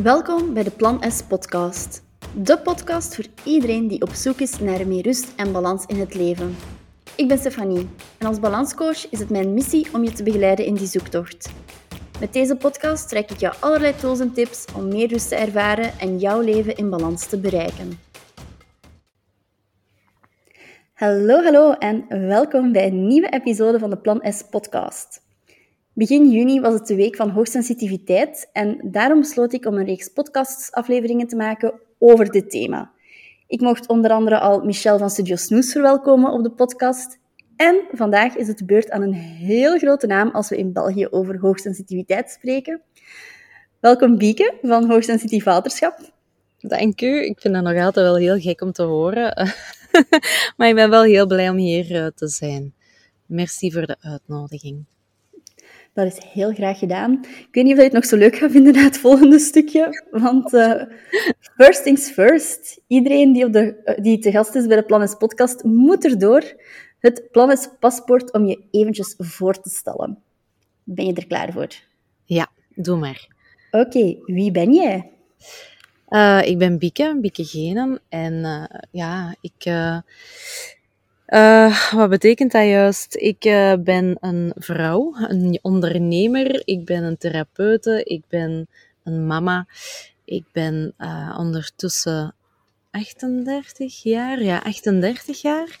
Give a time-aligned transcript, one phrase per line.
[0.00, 2.02] Welkom bij de Plan S podcast.
[2.34, 6.14] De podcast voor iedereen die op zoek is naar meer rust en balans in het
[6.14, 6.56] leven.
[7.16, 7.88] Ik ben Stefanie
[8.18, 11.52] en als balanscoach is het mijn missie om je te begeleiden in die zoektocht.
[12.20, 15.98] Met deze podcast trek ik jou allerlei tools en tips om meer rust te ervaren
[15.98, 17.98] en jouw leven in balans te bereiken.
[20.94, 25.21] Hallo, hallo en welkom bij een nieuwe episode van de Plan S podcast.
[25.94, 30.08] Begin juni was het de week van hoogsensitiviteit en daarom besloot ik om een reeks
[30.08, 32.92] podcastafleveringen te maken over dit thema.
[33.46, 37.18] Ik mocht onder andere al Michel van Studio Snoes verwelkomen op de podcast.
[37.56, 41.06] En vandaag is het de beurt aan een heel grote naam als we in België
[41.06, 42.80] over hoogsensitiviteit spreken.
[43.80, 46.12] Welkom Bieke van Hoogsensitief Vaderschap.
[46.58, 47.24] Dank u.
[47.24, 49.34] Ik vind dat nog altijd wel heel gek om te horen.
[50.56, 52.74] maar ik ben wel heel blij om hier eh, te zijn.
[53.26, 54.84] Merci voor de uitnodiging.
[55.94, 57.12] Dat is heel graag gedaan.
[57.22, 60.06] Ik weet niet of je het nog zo leuk gaat vinden na het volgende stukje.
[60.10, 60.82] Want uh,
[61.56, 62.80] first things first.
[62.86, 66.56] Iedereen die, op de, uh, die te gast is bij de Planes podcast moet erdoor.
[66.98, 70.18] Het Planes paspoort om je eventjes voor te stellen.
[70.84, 71.68] Ben je er klaar voor?
[72.24, 73.28] Ja, doe maar.
[73.70, 75.10] Oké, okay, wie ben jij?
[76.08, 78.00] Uh, ik ben Bieke, Bieke Genen.
[78.08, 79.64] En ja, ik
[81.32, 83.16] uh, wat betekent dat juist?
[83.16, 88.68] Ik uh, ben een vrouw, een ondernemer, ik ben een therapeute, ik ben
[89.04, 89.66] een mama,
[90.24, 92.34] ik ben uh, ondertussen
[92.90, 95.78] 38 jaar, ja, 38 jaar.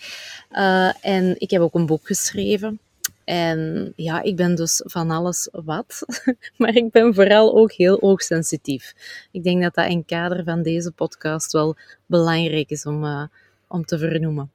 [1.00, 2.80] en ik heb ook een boek geschreven.
[3.24, 6.04] En ja, ik ben dus van alles wat,
[6.58, 8.94] maar ik ben vooral ook heel oogsensitief.
[9.30, 13.28] Ik denk dat dat in kader van deze podcast wel belangrijk is om,
[13.68, 14.50] om te vernoemen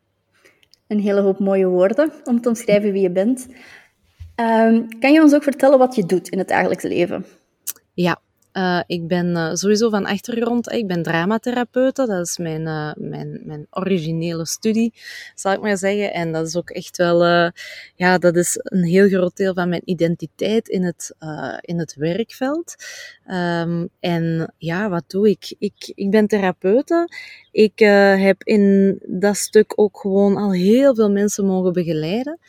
[0.87, 3.47] een hele hoop mooie woorden om te omschrijven wie je bent.
[4.35, 7.25] Um, kan je ons ook vertellen wat je doet in het dagelijks leven?
[7.93, 8.21] Ja,
[8.57, 13.41] uh, ik ben uh, sowieso van achtergrond, ik ben dramatherapeute, dat is mijn, uh, mijn,
[13.45, 14.93] mijn originele studie,
[15.35, 16.13] zal ik maar zeggen.
[16.13, 17.25] En dat is ook echt wel,
[17.95, 21.15] ja, dat is een heel groot deel van mijn identiteit in het,
[21.61, 22.75] in het werkveld.
[23.27, 25.55] Um, en ja, wat doe ik?
[25.59, 27.09] Ik, ik ben therapeute.
[27.51, 27.79] Ik
[28.19, 32.39] heb in dat stuk ook gewoon al heel veel mensen mogen begeleiden.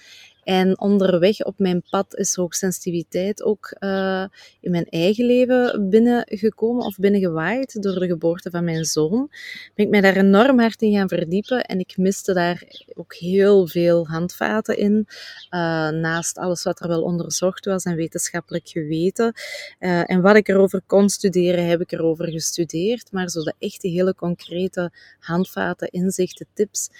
[0.49, 4.25] En onderweg op mijn pad is hoogsensitiviteit ook uh,
[4.61, 9.31] in mijn eigen leven binnengekomen of binnengewaaid door de geboorte van mijn zoon.
[9.75, 12.63] Ben ik mij daar enorm hard in gaan verdiepen en ik miste daar
[12.95, 15.07] ook heel veel handvaten in.
[15.51, 19.33] Uh, naast alles wat er wel onderzocht was en wetenschappelijk geweten.
[19.81, 23.13] Uh, en wat ik erover kon studeren, heb ik erover gestudeerd.
[23.13, 26.91] Maar zo de echte hele concrete handvaten, inzichten, tips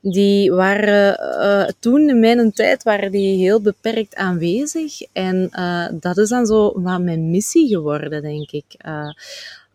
[0.00, 5.00] die waren toen in mijn tijd die heel beperkt aanwezig.
[5.12, 8.64] En uh, dat is dan zo wat mijn missie geworden, denk ik.
[8.86, 9.12] Uh,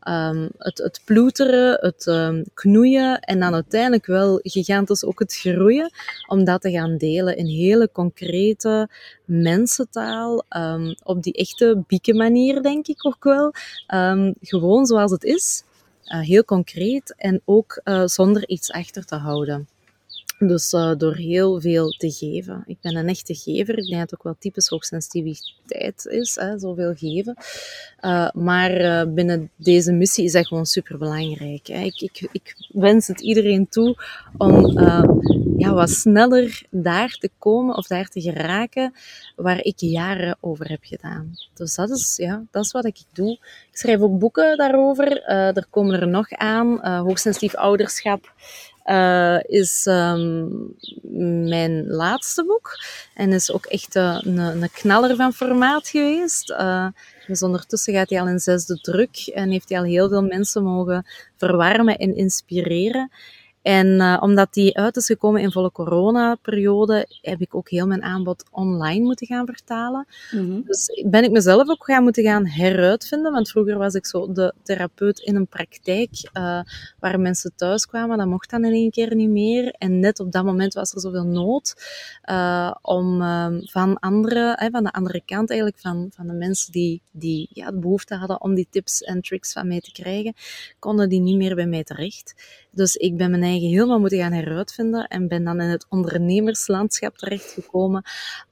[0.08, 5.92] um, het, het ploeteren, het um, knoeien en dan uiteindelijk wel gigantisch ook het groeien,
[6.28, 8.90] om dat te gaan delen in hele concrete
[9.26, 13.54] mensentaal, um, op die echte bieke manier, denk ik ook wel.
[14.42, 15.64] gewoon zoals het is,
[16.04, 19.68] heel concreet en ook zonder iets achter te houden.
[20.48, 22.64] Dus uh, door heel veel te geven.
[22.66, 23.78] Ik ben een echte gever.
[23.78, 27.36] Ik denk dat het ook wel typisch hoogsensitiviteit is, hè, zoveel geven.
[28.02, 31.68] Uh, maar uh, binnen deze missie is dat gewoon super belangrijk.
[31.68, 33.96] Ik, ik, ik, wens het iedereen toe
[34.38, 34.80] om
[35.58, 38.94] ja, wat sneller daar te komen of daar te geraken
[39.36, 41.36] waar ik jaren over heb gedaan.
[41.54, 43.32] Dus dat is, ja, dat is wat ik doe.
[43.72, 45.24] Ik schrijf ook boeken daarover.
[45.24, 46.80] er komen er nog aan.
[46.98, 48.34] hoogsensitief ouderschap
[48.86, 50.76] uh, is um,
[51.48, 52.80] mijn laatste boek.
[53.14, 56.50] En is ook echt uh, een, een knaller van formaat geweest.
[56.50, 56.88] Uh,
[57.28, 60.64] dus ondertussen gaat hij al in zesde druk en heeft hij al heel veel mensen
[60.64, 61.06] mogen
[61.38, 63.12] verwarmen en inspireren.
[63.62, 68.04] En uh, omdat die uit is gekomen in volle coronaperiode, heb ik ook heel mijn
[68.04, 70.08] aanbod online moeten gaan vertalen.
[70.32, 70.64] Mm -hmm.
[70.66, 73.32] Dus ben ik mezelf ook gaan moeten gaan heruitvinden.
[73.32, 76.60] Want vroeger was ik zo de therapeut in een praktijk uh,
[77.00, 78.18] waar mensen thuis kwamen.
[78.18, 79.76] Dat mocht dan in één keer niet meer.
[79.78, 81.76] En net op dat moment was er zoveel nood
[82.30, 83.20] uh, om
[83.64, 87.80] van andere, van de andere kant eigenlijk, van, van de mensen die, die ja, de
[87.80, 90.34] behoefte hadden om die tips en tricks van mij te krijgen,
[90.80, 92.36] konden die niet meer bij mij terecht.
[92.72, 97.18] Dus ik ben mijn eigen helemaal moeten gaan heruitvinden en ben dan in het ondernemerslandschap
[97.18, 98.04] terechtgekomen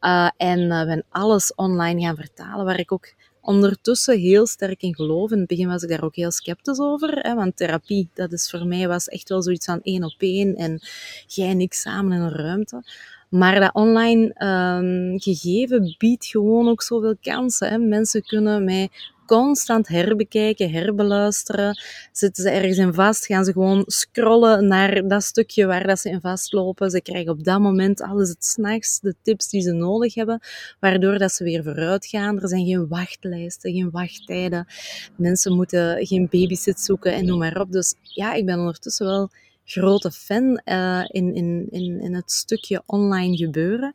[0.01, 4.95] uh, en uh, ben alles online gaan vertalen, waar ik ook ondertussen heel sterk in
[4.95, 5.31] geloof.
[5.31, 8.49] In het begin was ik daar ook heel sceptisch over, hè, want therapie, dat is
[8.49, 10.79] voor mij was echt wel zoiets van één op één en
[11.27, 12.83] jij en ik samen in een ruimte.
[13.29, 17.69] Maar dat online um, gegeven biedt gewoon ook zoveel kansen.
[17.69, 17.77] Hè.
[17.77, 18.89] Mensen kunnen mij
[19.29, 21.79] constant herbekijken, herbeluisteren.
[22.11, 26.09] Zitten ze ergens in vast, gaan ze gewoon scrollen naar dat stukje waar dat ze
[26.09, 26.89] in vastlopen.
[26.89, 30.39] Ze krijgen op dat moment alles het s'nachts, de tips die ze nodig hebben,
[30.79, 32.41] waardoor dat ze weer vooruit gaan.
[32.41, 34.67] Er zijn geen wachtlijsten, geen wachttijden.
[35.15, 37.71] Mensen moeten geen babysit zoeken en noem maar op.
[37.71, 39.29] Dus ja, ik ben ondertussen wel
[39.65, 43.93] grote fan uh, in, in, in, in het stukje online gebeuren,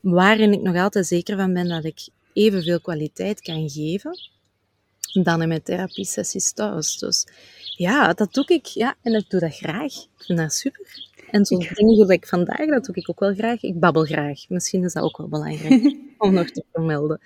[0.00, 4.34] waarin ik nog altijd zeker van ben dat ik evenveel kwaliteit kan geven
[5.24, 6.98] dan in mijn therapiesessies thuis.
[6.98, 7.26] Dus
[7.76, 8.66] ja, dat doe ik.
[8.66, 9.92] Ja, en ik doe dat graag.
[9.94, 11.04] Ik vind dat super.
[11.30, 13.62] En zo'n dingen gelijk vandaag, dat doe ik ook wel graag.
[13.62, 14.48] Ik babbel graag.
[14.48, 17.20] Misschien is dat ook wel belangrijk om nog te vermelden.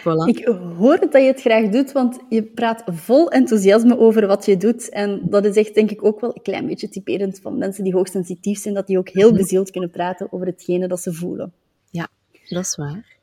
[0.00, 0.26] Voilà.
[0.26, 0.44] Ik
[0.76, 4.88] hoor dat je het graag doet, want je praat vol enthousiasme over wat je doet.
[4.88, 7.94] En dat is echt, denk ik, ook wel een klein beetje typerend van mensen die
[7.94, 9.38] hoogsensitief zijn, dat die ook heel mhm.
[9.38, 11.52] bezield kunnen praten over hetgene dat ze voelen.
[11.90, 12.08] Ja,
[12.48, 13.16] dat is waar.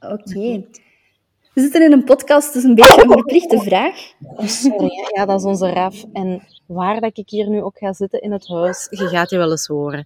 [0.00, 0.64] Oké.
[1.52, 4.12] We zitten in een podcast, dus een beetje een verplichte vraag.
[4.20, 6.04] Oh, sorry, ja, dat is onze raf.
[6.12, 9.36] En waar dat ik hier nu ook ga zitten in het huis, je gaat je
[9.36, 10.04] wel eens horen.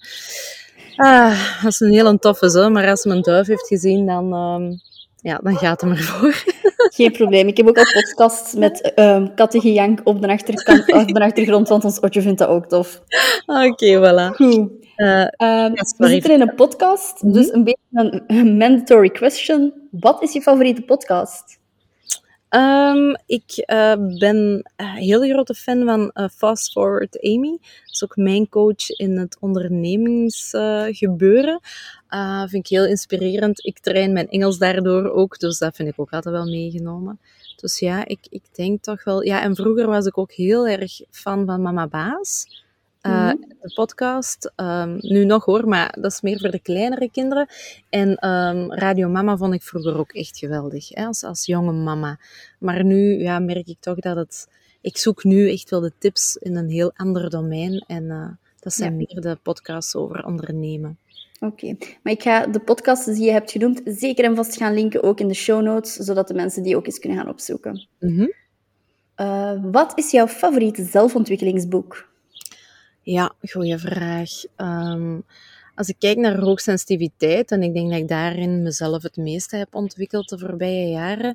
[0.96, 4.78] Ah, dat is een heel toffe zo, maar als mijn duif heeft gezien, dan, uh,
[5.24, 6.44] ja, dan gaat hem ervoor.
[6.96, 7.48] Geen probleem.
[7.48, 11.84] Ik heb ook al podcasts met um, kattengejank op de, achterkant, op de achtergrond, want
[11.84, 13.02] ons Otje vindt dat ook tof.
[13.46, 14.34] Oké, okay, voilà.
[14.34, 14.70] Goed.
[14.96, 17.38] Uh, um, we zitten in een podcast, mm -hmm.
[17.40, 19.72] dus een beetje een mandatory question.
[19.90, 21.58] Wat is je favoriete podcast?
[22.54, 27.50] Um, ik uh, ben een heel grote fan van uh, Fast Forward Amy.
[27.50, 27.60] Dat
[27.90, 31.60] is ook mijn coach in het ondernemingsgebeuren.
[32.10, 33.66] Uh, vind ik heel inspirerend.
[33.66, 37.20] Ik train mijn Engels daardoor ook, dus dat vind ik ook altijd wel meegenomen.
[37.56, 39.22] Dus ja, ik, ik denk toch wel...
[39.22, 42.63] Ja, en vroeger was ik ook heel erg fan van Mama Baas.
[43.06, 43.30] Uh,
[43.64, 47.46] De podcast, um, nu nog hoor, maar dat is meer voor de kleinere kinderen.
[47.90, 52.18] En um, Radio Mama vond ik vroeger ook echt geweldig, hè, als, als jonge mama.
[52.58, 54.48] Maar nu ja, merk ik toch dat het...
[54.80, 57.84] Ik zoek nu echt wel de tips in een heel ander domein.
[57.86, 58.28] En uh,
[58.60, 58.96] dat zijn ja.
[58.96, 60.98] meer de podcasts over ondernemen.
[61.40, 61.98] Oké, okay.
[62.02, 65.20] maar ik ga de podcasts die je hebt genoemd zeker en vast gaan linken, ook
[65.20, 67.88] in de show notes, zodat de mensen die ook eens kunnen gaan opzoeken.
[68.00, 68.32] Mm -hmm.
[69.16, 72.12] uh, wat is jouw favoriete zelfontwikkelingsboek?
[73.04, 74.30] Ja, goede vraag.
[74.56, 75.24] Um,
[75.74, 79.74] als ik kijk naar hoogsensitiviteit, en ik denk dat ik daarin mezelf het meeste heb
[79.74, 81.34] ontwikkeld de voorbije jaren,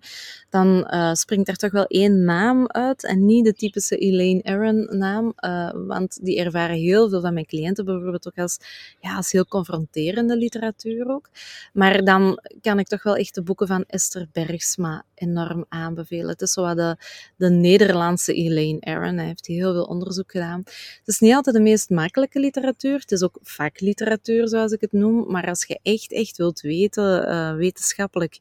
[0.49, 4.87] dan uh, springt er toch wel één naam uit en niet de typische Elaine Aron
[4.97, 8.57] naam, uh, want die ervaren heel veel van mijn cliënten bijvoorbeeld ook als,
[8.99, 11.29] ja, als heel confronterende literatuur ook.
[11.73, 16.29] Maar dan kan ik toch wel echt de boeken van Esther Bergsma enorm aanbevelen.
[16.29, 16.97] Het is zo de,
[17.37, 19.17] de Nederlandse Elaine Aron.
[19.17, 20.61] Hij heeft heel veel onderzoek gedaan.
[20.65, 22.99] Het is niet altijd de meest makkelijke literatuur.
[22.99, 25.31] Het is ook vakliteratuur, zoals ik het noem.
[25.31, 28.37] Maar als je echt, echt wilt weten, uh, wetenschappelijk,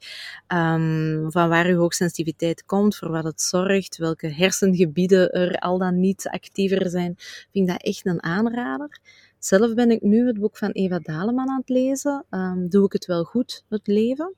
[0.53, 6.01] um, van waar je hoogsensitiviteit komt, voor wat het zorgt, welke hersengebieden er al dan
[6.01, 9.01] niet actiever zijn, vind ik dat echt een aanrader.
[9.39, 12.25] Zelf ben ik nu het boek van Eva Daleman aan het lezen.
[12.31, 14.35] Um, doe ik het wel goed, het leven?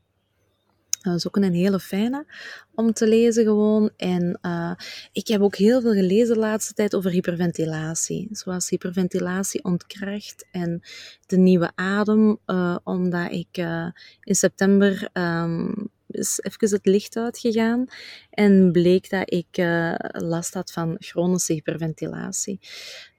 [1.01, 2.27] Dat is ook een hele fijne
[2.75, 3.91] om te lezen gewoon.
[3.97, 4.73] En uh,
[5.13, 8.29] ik heb ook heel veel gelezen de laatste tijd over hyperventilatie.
[8.31, 10.83] Zoals hyperventilatie ontkracht en
[11.27, 12.39] de nieuwe adem.
[12.47, 13.87] Uh, omdat ik uh,
[14.23, 17.87] in september um, is even het licht uitgegaan
[18.31, 19.63] en bleek dat ik
[20.11, 22.61] last had van chronische hyperventilatie.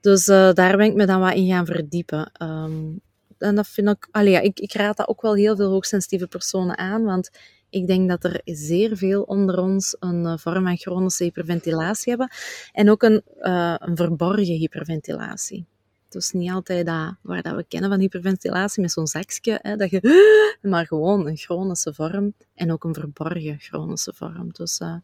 [0.01, 2.32] Dus daar ben ik me dan wat in gaan verdiepen.
[2.41, 3.01] Um,
[3.38, 6.27] en dat vind ik, allee, ja, ik, ik raad dat ook wel heel veel hoogsensitieve
[6.27, 7.29] personen aan, want
[7.72, 12.30] ik denk dat er zeer veel onder ons een uh, vorm van chronische hyperventilatie hebben
[12.72, 15.66] en ook een, uh, een verborgen hyperventilatie.
[16.10, 19.90] Dus niet altijd dat, waar dat we kennen van hyperventilatie met zo'n zakje, hè, dat
[19.90, 24.50] je, maar gewoon een chronische vorm en ook een verborgen chronische vorm.
[24.51, 24.96] Dus uh,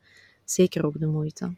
[0.46, 1.52] zeker ook de moeite.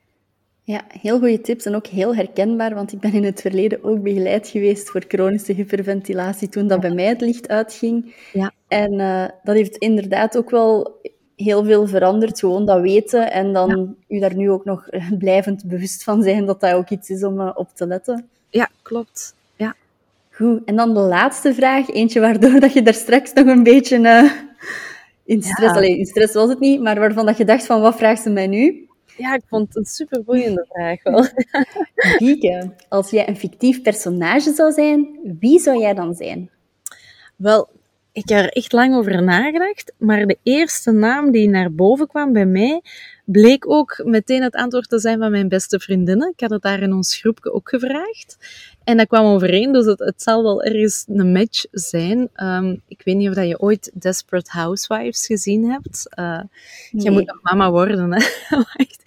[0.70, 4.04] Ja, heel goede tips en ook heel herkenbaar, want ik ben in het verleden ook
[4.04, 8.16] begeleid geweest voor chronische hyperventilatie toen dat bij mij het licht uitging.
[8.34, 8.52] Ja.
[8.68, 11.02] En uh, dat heeft inderdaad ook wel
[11.36, 14.16] heel veel veranderd, gewoon dat weten en dan ja.
[14.16, 17.40] u daar nu ook nog blijvend bewust van zijn dat dat ook iets is om
[17.40, 18.28] uh, op te letten.
[18.50, 19.36] Ja, klopt.
[19.56, 19.76] Ja.
[20.32, 24.00] Goed, en dan de laatste vraag, eentje waardoor dat je daar straks nog een beetje
[24.00, 24.32] uh,
[25.24, 25.78] in stress, ja.
[25.78, 28.30] Allee, in stress was het niet, maar waarvan dat je dacht van wat vraagt ze
[28.30, 28.89] mij nu?
[29.20, 31.26] Ja, ik vond het een super boeiende vraag wel.
[32.18, 36.50] Gieke, als jij een fictief personage zou zijn, wie zou jij dan zijn?
[37.36, 37.70] Wel,
[38.12, 42.34] ik heb er echt lang over nagedacht, maar de eerste naam die naar boven kwam
[42.34, 42.82] bij mij,
[43.26, 46.30] bleek ook meteen het antwoord te zijn van mijn beste vriendinnen.
[46.30, 48.38] Ik had het daar in ons groepje ook gevraagd.
[48.84, 52.30] En dat kwam overeen, dus het, het zal wel ergens een match zijn.
[52.36, 56.08] Um, ik weet niet of dat je ooit Desperate Housewives gezien hebt.
[56.20, 56.40] Uh,
[56.92, 57.04] nee.
[57.04, 58.22] Je moet nog mama worden, hè.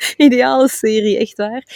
[0.17, 1.67] Ideale serie, echt waar.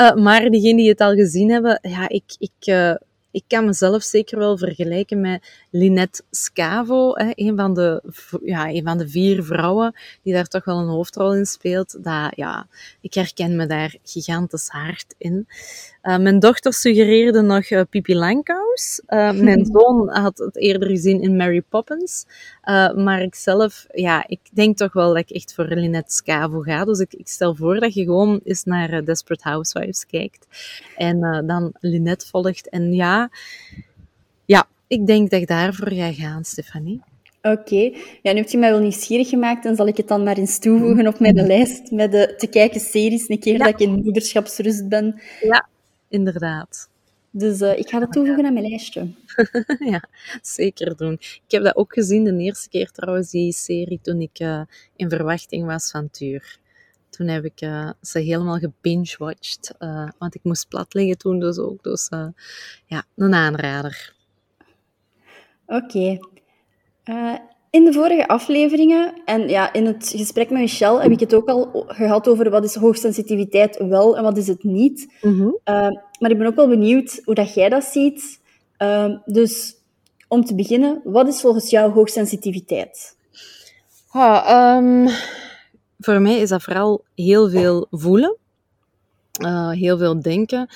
[0.00, 2.94] Uh, maar diegenen die het al gezien hebben, ja, ik, ik, uh,
[3.30, 8.02] ik kan mezelf zeker wel vergelijken met Linette Scavo, hè, een, van de,
[8.44, 12.04] ja, een van de vier vrouwen die daar toch wel een hoofdrol in speelt.
[12.04, 12.66] Dat, ja,
[13.00, 15.46] ik herken me daar gigantisch hard in.
[16.02, 19.00] Uh, mijn dochter suggereerde nog uh, Pipi Langkous.
[19.08, 22.26] Uh, mijn zoon had het eerder gezien in Mary Poppins.
[22.94, 26.84] maar ik zelf, ja, ik denk toch wel dat ik echt voor Linette Scavo ga.
[26.84, 30.46] Dus ik, ik stel voor dat je gewoon eens naar Desperate Housewives kijkt.
[30.96, 32.68] En dan Linette volgt.
[32.68, 33.30] En ja,
[34.44, 37.00] ja, ik denk dat ik daarvoor ga gaan, Stefanie.
[37.42, 37.92] Oké.
[38.22, 40.58] Ja, nu heb je mij wel nieuwsgierig gemaakt en zal ik het dan maar eens
[40.58, 44.88] toevoegen op mijn lijst met de te kijken series, een keer dat ik in moederschapsrust
[44.88, 45.20] ben.
[45.40, 45.68] Ja,
[46.08, 46.88] inderdaad.
[47.30, 49.08] Dus uh, ik ga dat toevoegen aan mijn lijstje.
[49.92, 50.02] ja,
[50.42, 51.12] zeker doen.
[51.12, 54.62] Ik heb dat ook gezien de eerste keer trouwens, die serie, toen ik uh,
[54.96, 56.58] in verwachting was van Tuur.
[57.10, 59.74] Toen heb ik uh, ze helemaal gebinge-watched,
[60.18, 61.82] want ik moest plat liggen toen dus ook.
[61.82, 62.08] Dus
[62.86, 64.14] ja, een aanrader.
[65.66, 66.18] Oké.
[67.04, 67.40] Okay.
[67.70, 71.48] In de vorige afleveringen en ja, in het gesprek met Michelle heb ik het ook
[71.48, 75.14] al gehad over wat is hoogsensitiviteit wel en wat is het niet.
[75.20, 75.58] Mm -hmm.
[75.64, 78.40] uh, maar ik ben ook wel benieuwd hoe dat jij dat ziet.
[78.78, 79.76] Uh, dus
[80.28, 83.16] om te beginnen, wat is volgens jou hoogsensitiviteit?
[84.10, 85.08] Ah, um,
[85.98, 88.36] voor mij is dat vooral heel veel voelen.
[89.42, 90.68] Uh, heel veel denken,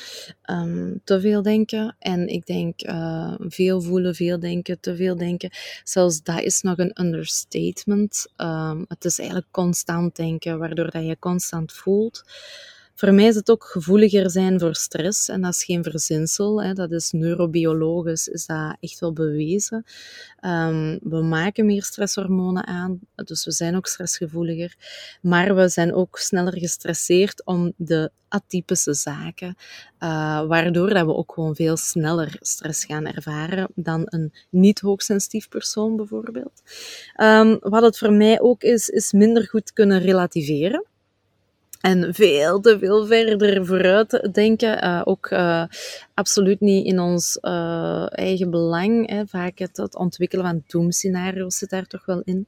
[0.50, 1.96] um, te veel denken.
[1.98, 5.50] En ik denk uh, veel voelen, veel denken, te veel denken.
[5.84, 8.26] Zelfs dat is nog een understatement.
[8.36, 12.22] Um, het is eigenlijk constant denken, waardoor dat je constant voelt.
[12.98, 15.28] Voor mij is het ook gevoeliger zijn voor stress.
[15.28, 16.62] En dat is geen verzinsel.
[16.62, 16.72] Hè.
[16.72, 19.84] Dat is neurobiologisch, is dat echt wel bewezen.
[20.44, 24.76] Um, we maken meer stresshormonen aan, dus we zijn ook stressgevoeliger.
[25.22, 29.56] Maar we zijn ook sneller gestresseerd om de atypische zaken,
[30.00, 35.48] uh, waardoor dat we ook gewoon veel sneller stress gaan ervaren dan een niet hoogsensitief
[35.48, 36.62] persoon bijvoorbeeld.
[37.20, 40.84] Um, wat het voor mij ook is, is minder goed kunnen relativeren.
[41.80, 44.84] En veel te veel verder vooruit denken.
[44.84, 45.64] Uh, ook uh,
[46.14, 49.10] absoluut niet in ons uh, eigen belang.
[49.10, 49.26] Hè.
[49.26, 52.46] Vaak het, het ontwikkelen van doemscenario's zit daar toch wel in.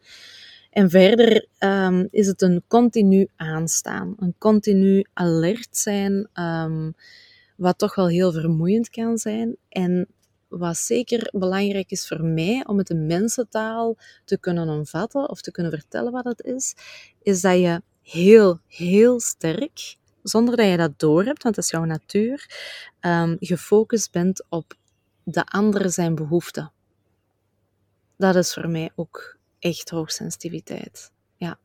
[0.70, 4.14] En verder um, is het een continu aanstaan.
[4.18, 6.28] Een continu alert zijn.
[6.34, 6.94] Um,
[7.56, 9.56] wat toch wel heel vermoeiend kan zijn.
[9.68, 10.06] En
[10.49, 15.50] wat zeker belangrijk is voor mij om het in mensentaal te kunnen omvatten of te
[15.50, 16.75] kunnen vertellen wat het is,
[17.22, 21.85] is dat je heel, heel sterk, zonder dat je dat doorhebt, want dat is jouw
[21.85, 22.49] natuur,
[23.00, 24.75] um, gefocust bent op
[25.25, 26.73] de andere zijn behoeften.
[28.17, 31.12] Dat is voor mij ook echt hoogsensitiviteit.
[31.37, 31.59] Ja.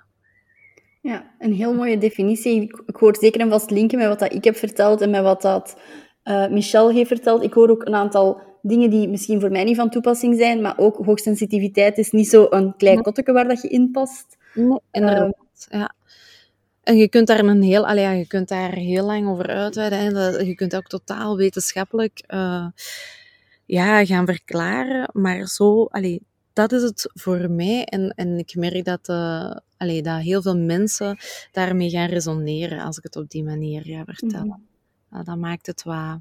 [1.01, 2.61] Ja, een heel mooie definitie.
[2.85, 5.41] Ik, hoor zeker een vast linken met wat dat ik heb verteld en met wat
[5.41, 5.77] dat
[6.23, 7.43] uh, Michel heeft verteld.
[7.43, 10.77] Ik hoor ook een aantal dingen die misschien voor mij niet van toepassing zijn, maar
[10.77, 14.37] ook hoogsensitiviteit is niet zo een klein kotteke waar dat je in past.
[14.53, 15.35] Nee, inderdaad.
[15.69, 15.93] Uh, ja.
[16.85, 20.45] En je kunt daar een heel, allee, ja, je kunt daar heel lang over uitweiden.
[20.45, 22.67] Je kunt ook totaal wetenschappelijk uh,
[23.65, 25.09] ja, gaan verklaren.
[25.13, 26.21] Maar zo, allee,
[26.53, 27.83] dat is het voor mij.
[27.85, 31.17] En, en ik merk dat, uh, allee, dat heel veel mensen
[31.51, 34.45] daarmee gaan resoneren als ik het op die manier ga vertellen.
[34.45, 34.65] Mm
[35.09, 35.23] -hmm.
[35.23, 36.19] dat maakt het wat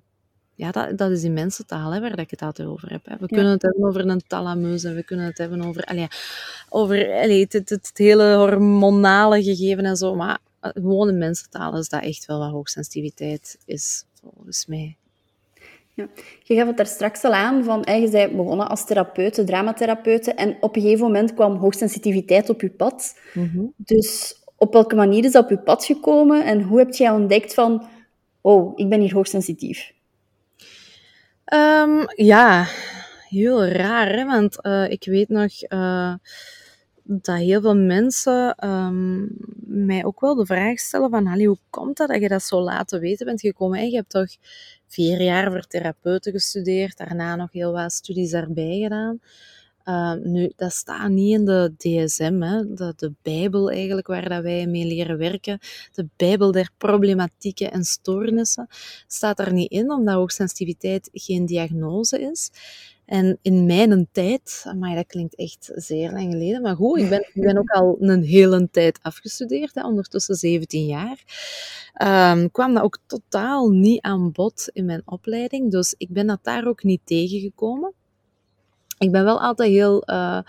[0.56, 3.06] ja, dat, dat is die mensentaal hè, waar ik het altijd over heb.
[3.06, 3.16] Hè.
[3.20, 6.06] We kunnen het hebben over een thalamus en we kunnen het hebben over, allee,
[6.68, 10.14] over allee, het, het, het, hele hormonale gegeven en zo.
[10.14, 10.38] Maar
[10.72, 14.96] gewoon in mensentaal is dat echt wel wat hoogsensitiviteit is, volgens mij.
[15.94, 16.08] Ja.
[16.42, 20.56] Je gaf het daar straks al aan, van, je bent begonnen als therapeute, dramatherapeute, en
[20.60, 23.18] op een gegeven moment kwam hoogsensitiviteit op je pad.
[23.34, 23.72] Mm -hmm.
[23.76, 27.54] Dus op welke manier is dat op je pad gekomen en hoe heb jij ontdekt
[27.54, 27.86] van,
[28.40, 29.92] oh, ik ben hier hoogsensitief?
[31.54, 32.66] Um, ja,
[33.28, 34.24] heel raar, hè?
[34.24, 36.14] want uh, ik weet nog uh,
[37.06, 41.96] dat heel veel mensen um, mij ook wel de vraag stellen van, Hallie, hoe komt
[41.96, 43.78] dat dat je dat zo laat te weten bent gekomen?
[43.78, 44.28] En je hebt toch
[44.86, 49.20] vier jaar voor therapeuten gestudeerd, daarna nog heel wat studies daarbij gedaan.
[49.84, 54.42] Uh, nu, dat staat niet in de DSM, hè, de, de Bijbel eigenlijk, waar dat
[54.42, 55.58] wij mee leren werken.
[55.92, 58.66] De Bijbel der problematieken en stoornissen
[59.06, 62.50] staat daar niet in, omdat hoogsensitiviteit geen diagnose is.
[63.06, 67.20] En in mijn tijd, maar dat klinkt echt zeer lang geleden, maar goed, ik ben,
[67.32, 71.24] ik ben ook al een hele tijd afgestudeerd, hè, ondertussen 17 jaar,
[72.32, 75.70] um, kwam dat ook totaal niet aan bod in mijn opleiding.
[75.70, 77.92] Dus ik ben dat daar ook niet tegengekomen.
[78.98, 80.40] Ik ben wel altijd heel uh,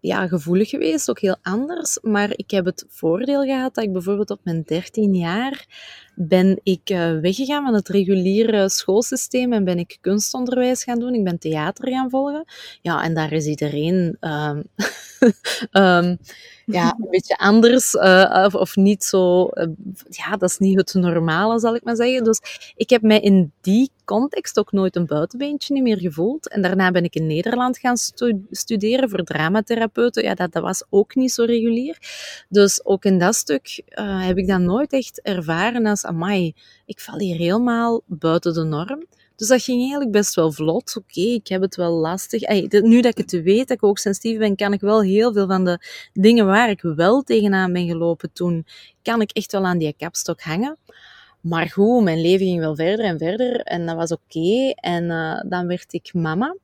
[0.00, 1.98] ja, gevoelig geweest, ook heel anders.
[2.02, 5.66] Maar ik heb het voordeel gehad dat ik bijvoorbeeld op mijn 13 jaar
[6.20, 11.14] ben ik uh, weggegaan van het reguliere schoolsysteem en ben ik kunstonderwijs gaan doen.
[11.14, 12.44] Ik ben theater gaan volgen.
[12.82, 14.64] Ja, en daar is iedereen um,
[15.72, 16.18] um,
[16.76, 19.48] ja, een beetje anders uh, of, of, niet zo...
[19.52, 19.66] Uh,
[20.08, 22.24] ja, dat is niet het normale, zal ik maar zeggen.
[22.24, 22.40] Dus
[22.76, 26.48] ik heb mij in die context ook nooit een buitenbeentje meer gevoeld.
[26.48, 30.22] En daarna ben ik in Nederland gaan stu studeren voor dramatherapeuten.
[30.22, 31.98] Ja, dat, dat was ook niet zo regulier.
[32.48, 36.54] Dus ook in dat stuk heb ik dat nooit echt ervaren als, amai,
[36.86, 39.06] ik val hier helemaal buiten de norm.
[39.36, 40.96] Dus dat ging eigenlijk best wel vlot.
[40.96, 42.48] Oké, ik heb het wel lastig.
[42.82, 45.46] nu dat ik het weet, dat ik ook sensitief ben, kan ik wel heel veel
[45.46, 45.78] van de
[46.12, 48.66] dingen waar ik wel tegenaan ben gelopen toen,
[49.02, 50.76] kan ik echt wel aan die kapstok hangen.
[51.40, 54.70] Maar goed, mijn leven ging wel verder en verder en dat was oké.
[54.74, 56.56] En uh, dan werd ik mama.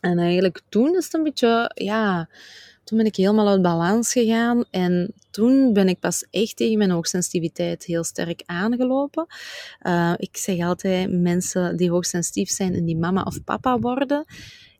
[0.00, 2.28] En eigenlijk toen is het een beetje, ja,
[2.92, 6.90] toen ben ik helemaal uit balans gegaan en toen ben ik pas echt tegen mijn
[6.90, 9.26] hoogsensitiviteit heel sterk aangelopen.
[9.82, 14.24] Uh, ik zeg altijd, mensen die hoogsensitief zijn en die mama of papa worden,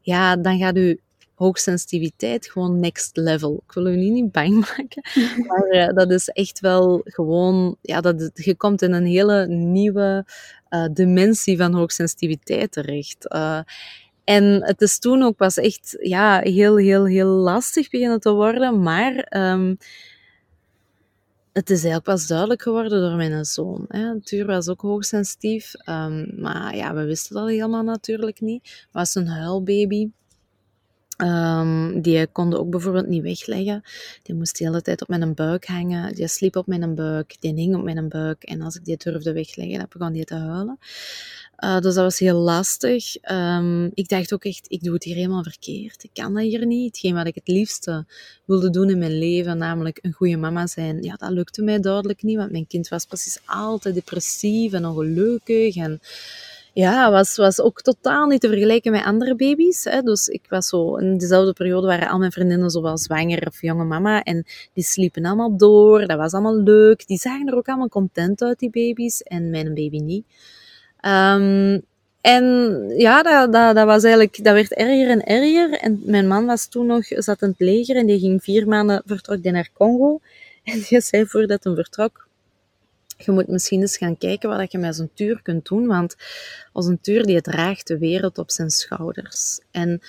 [0.00, 1.00] ja, dan gaat u
[1.34, 3.62] hoogsensitiviteit gewoon next level.
[3.66, 5.02] Ik wil u niet bang maken,
[5.48, 10.24] maar uh, dat is echt wel gewoon, ja, dat, je komt in een hele nieuwe
[10.70, 13.34] uh, dimensie van hoogsensitiviteit terecht.
[13.34, 13.60] Uh,
[14.24, 18.82] en het is toen ook pas echt ja, heel, heel, heel lastig beginnen te worden.
[18.82, 19.76] Maar um,
[21.52, 23.84] het is eigenlijk pas duidelijk geworden door mijn zoon.
[23.88, 24.20] Hè.
[24.20, 25.72] Tuur was ook hoogsensitief.
[25.88, 28.86] Um, maar ja, we wisten dat helemaal natuurlijk niet.
[28.92, 30.08] was een huilbaby.
[31.16, 33.82] Um, die konden ook bijvoorbeeld niet wegleggen.
[34.22, 36.14] Die moest de hele tijd op mijn buik hangen.
[36.14, 37.36] Die sliep op mijn buik.
[37.40, 38.42] Die hing op mijn buik.
[38.42, 40.78] En als ik die durfde wegleggen, dan begon die te huilen.
[41.64, 43.30] Uh, dus dat was heel lastig.
[43.30, 46.04] Um, ik dacht ook echt, ik doe het hier helemaal verkeerd.
[46.04, 46.86] Ik kan dat hier niet.
[46.86, 48.06] Hetgeen wat ik het liefste
[48.44, 52.22] wilde doen in mijn leven, namelijk een goede mama zijn, ja, dat lukte mij duidelijk
[52.22, 52.36] niet.
[52.36, 55.76] Want mijn kind was precies altijd depressief en ongelukkig.
[55.76, 56.00] En
[56.72, 59.84] ja, was, was ook totaal niet te vergelijken met andere baby's.
[59.84, 60.02] Hè.
[60.02, 63.84] Dus ik was zo, in dezelfde periode waren al mijn vriendinnen zowel zwanger of jonge
[63.84, 64.22] mama.
[64.22, 66.06] En die sliepen allemaal door.
[66.06, 67.06] Dat was allemaal leuk.
[67.06, 69.22] Die zagen er ook allemaal content uit, die baby's.
[69.22, 70.24] En mijn baby niet.
[71.06, 71.82] Um,
[72.20, 72.44] en
[72.96, 75.78] ja, dat, dat, dat, was eigenlijk, dat werd erger en erger.
[75.78, 79.02] En mijn man was toen nog, zat in het leger en die ging vier maanden,
[79.06, 80.20] vertrok naar Congo.
[80.64, 82.28] En die zei voordat hij vertrok,
[83.16, 86.16] je moet misschien eens gaan kijken wat je met zo'n tuur kunt doen, want
[86.72, 89.60] als een tuur die draagt de wereld op zijn schouders.
[89.70, 90.00] En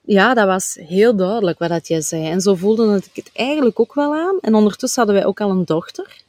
[0.00, 2.26] ja, dat was heel duidelijk wat dat jij zei.
[2.26, 4.38] En zo voelde ik het eigenlijk ook wel aan.
[4.40, 6.22] En ondertussen hadden wij ook al een dochter.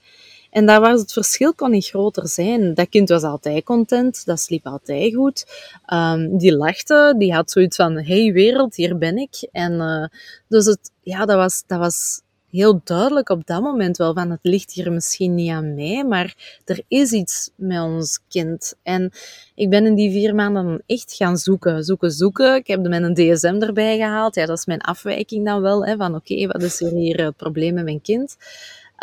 [0.52, 2.74] En daar was het verschil kon niet groter zijn.
[2.74, 5.46] Dat kind was altijd content, dat sliep altijd goed.
[5.94, 9.48] Um, die lachte, die had zoiets van, hey wereld, hier ben ik.
[9.52, 10.06] En uh,
[10.48, 14.40] dus het, ja, dat was, dat was heel duidelijk op dat moment wel van, het
[14.42, 18.76] ligt hier misschien niet aan mij, maar er is iets met ons kind.
[18.84, 19.12] En
[19.56, 22.56] ik ben in die vier maanden echt gaan zoeken, zoeken, zoeken.
[22.56, 24.36] Ik heb mijn dsm erbij gehaald.
[24.36, 27.38] Ja, dat is mijn afwijking dan wel, hè, van oké, wat is er hier het
[27.38, 28.38] probleem met mijn kind?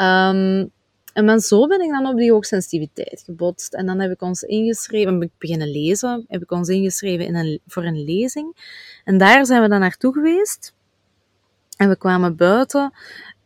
[0.00, 0.70] Um,
[1.26, 3.74] en zo ben ik dan op die hoogsensitiviteit gebotst.
[3.74, 7.34] En dan heb ik ons ingeschreven, ben ik beginnen lezen, heb ik ons ingeschreven in
[7.34, 8.56] een, voor een lezing.
[9.04, 10.74] En daar zijn we dan naartoe geweest.
[11.76, 12.92] En we kwamen buiten.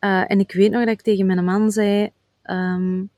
[0.01, 2.11] Uh, en ik weet nog dat ik tegen mijn man zei...
[2.45, 3.11] Um,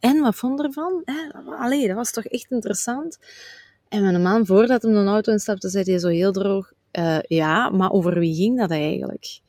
[0.00, 1.02] en, wat vond ervan?
[1.04, 3.18] Eh, allee, dat was toch echt interessant?
[3.88, 6.72] En mijn man, voordat hij de auto instapte, zei hij zo heel droog...
[6.98, 9.40] Uh, ja, maar over wie ging dat eigenlijk?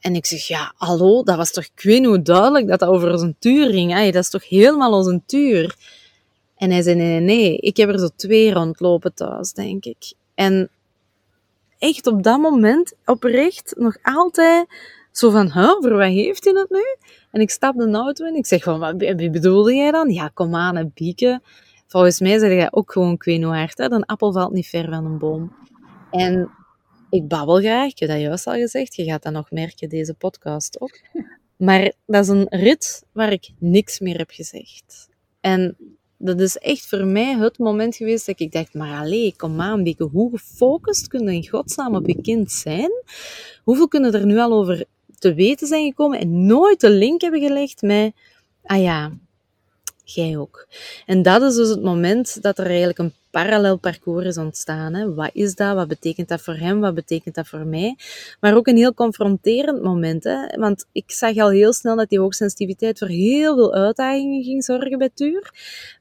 [0.00, 3.70] En ik zeg, ja, hallo, dat was toch, ik duidelijk dat dat over onze tuur
[3.70, 3.92] ging.
[3.92, 4.10] Hè?
[4.10, 5.76] Dat is toch helemaal onze tuur?
[6.56, 10.12] En hij zei, nee, nee, nee, ik heb er zo twee rondlopen thuis, denk ik.
[10.34, 10.70] En
[11.78, 14.66] echt op dat moment, oprecht, nog altijd
[15.12, 16.96] zo van, huh, voor wat heeft hij dat nu?
[17.30, 20.10] En ik stap de auto in, ik zeg van, wat bedoelde jij dan?
[20.10, 21.42] Ja, kom aan, een bieken.
[21.86, 23.90] Volgens mij zei jij ook gewoon kwenoaard, hè?
[23.90, 25.52] Een appel valt niet ver van een boom.
[26.10, 26.50] En
[27.10, 28.94] ik babbel graag, ik heb dat juist al gezegd.
[28.94, 31.00] Je gaat dat nog merken, deze podcast ook.
[31.56, 35.08] Maar dat is een rit waar ik niks meer heb gezegd.
[35.40, 35.76] En
[36.16, 39.82] dat is echt voor mij het moment geweest dat ik dacht, maar allee, kom aan,
[39.82, 42.90] Bieke, hoe gefocust kun je in godsnaam op je kind zijn?
[43.62, 44.84] Hoeveel kunnen er nu al over
[45.18, 48.12] te weten zijn gekomen en nooit de link hebben gelegd met,
[48.62, 49.12] ah ja,
[50.10, 50.66] jij ook.
[51.06, 54.94] En dat is dus het moment dat er eigenlijk een parallel parcours is ontstaan.
[54.94, 55.14] Hè.
[55.14, 55.74] Wat is dat?
[55.74, 56.80] Wat betekent dat voor hem?
[56.80, 57.96] Wat betekent dat voor mij?
[58.40, 60.24] Maar ook een heel confronterend moment.
[60.24, 60.58] Hè.
[60.58, 64.98] Want ik zag al heel snel dat die hoogsensitiviteit voor heel veel uitdagingen ging zorgen
[64.98, 65.50] bij Tuur.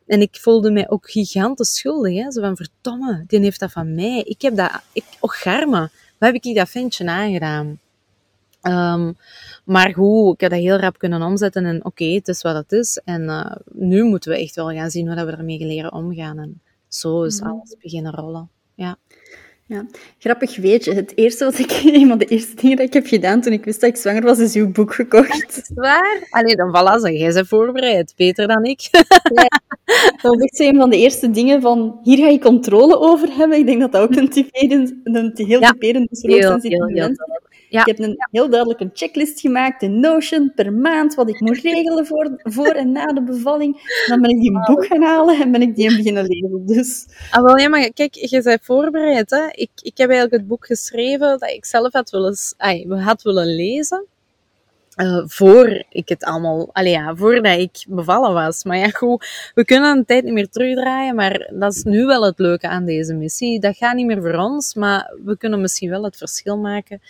[0.08, 2.15] En ik voelde mij ook gigantisch schuldig.
[2.15, 2.32] Hè.
[2.32, 4.22] Zo van, verdomme, die heeft dat van mij.
[4.22, 4.72] Ik heb dat...
[4.93, 5.89] Ik, och, garme
[6.20, 7.80] wat heb ik dat ventje aangedaan?
[8.62, 9.17] Um,
[9.65, 12.72] maar goed, ik heb dat heel rap kunnen omzetten en oké, het is wat het
[12.72, 13.02] is.
[13.06, 16.39] En uh, nu moeten we echt wel gaan zien hoe we ermee leren omgaan.
[16.39, 17.50] En zo is mhm.
[17.50, 18.50] alles beginnen rollen.
[18.76, 18.98] Ja.
[19.67, 19.86] Ja,
[20.17, 20.93] grappig weet je.
[20.93, 23.65] Het eerste wat ik, een van de eerste dingen dat ik heb gedaan toen ik
[23.65, 25.58] wist dat ik zwanger was, is uw boek gekocht.
[25.58, 26.28] Is waar?
[26.30, 28.13] Allee, dan voilà, zeg, jij bent voorbereid.
[28.15, 28.89] Beter dan ik.
[29.34, 29.62] Ja,
[30.22, 33.58] dat was echt een van de eerste dingen van, hier ga je controle over hebben.
[33.58, 34.52] Ik denk dat dat ook een
[35.04, 37.15] een heel ja, typerend is voor heel, heel, heel,
[37.69, 37.80] ja.
[37.80, 41.58] Ik heb een heel duidelijk een checklist gemaakt, een Notion, per maand, wat ik moet
[41.58, 44.03] regelen voor, voor en na de bevalling.
[44.08, 46.65] Dan ben ik die een boek gaan halen en ben ik die beginnen lezen.
[46.65, 47.08] Dus.
[47.32, 49.30] Ah, wel, ja, maar kijk, je bent voorbereid.
[49.30, 49.47] Hè?
[49.51, 53.56] Ik, ik heb eigenlijk het boek geschreven dat ik zelf had willen, ay, had willen
[53.56, 54.06] lezen.
[55.01, 58.63] Uh, voor ik het allemaal, allee ja, voordat ik bevallen was.
[58.63, 62.23] Maar ja, goed, we kunnen een tijd niet meer terugdraaien, maar dat is nu wel
[62.23, 63.60] het leuke aan deze missie.
[63.60, 67.01] Dat gaat niet meer voor ons, maar we kunnen misschien wel het verschil maken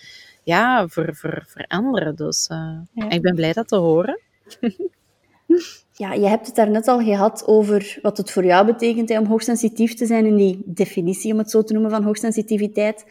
[0.47, 2.15] ja, voor, voor, voor anderen.
[2.15, 4.19] Dus uh, ik ben blij dat te horen.
[6.03, 9.25] ja, je hebt het daarnet al gehad over wat het voor jou betekent hè, om
[9.25, 13.05] hoogsensitief te zijn in die definitie, om het zo te noemen, van hoogsensitiviteit.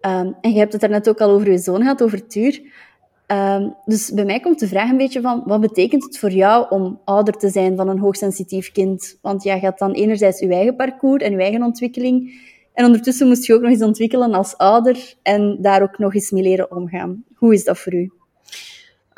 [0.00, 2.60] Um, en je hebt het daarnet ook al over je zoon gehad, over Tuur.
[3.26, 6.66] Um, dus bij mij komt de vraag een beetje van, wat betekent het voor jou
[6.68, 9.18] om ouder te zijn van een hoogsensitief kind?
[9.22, 12.40] Want jij gaat dan enerzijds je eigen parcours en je eigen ontwikkeling
[12.76, 16.30] en ondertussen moest je ook nog eens ontwikkelen als ouder en daar ook nog eens
[16.30, 17.24] mee leren omgaan.
[17.34, 18.10] Hoe is dat voor u?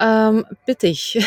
[0.02, 1.14] Um, pittig.
[1.14, 1.24] ik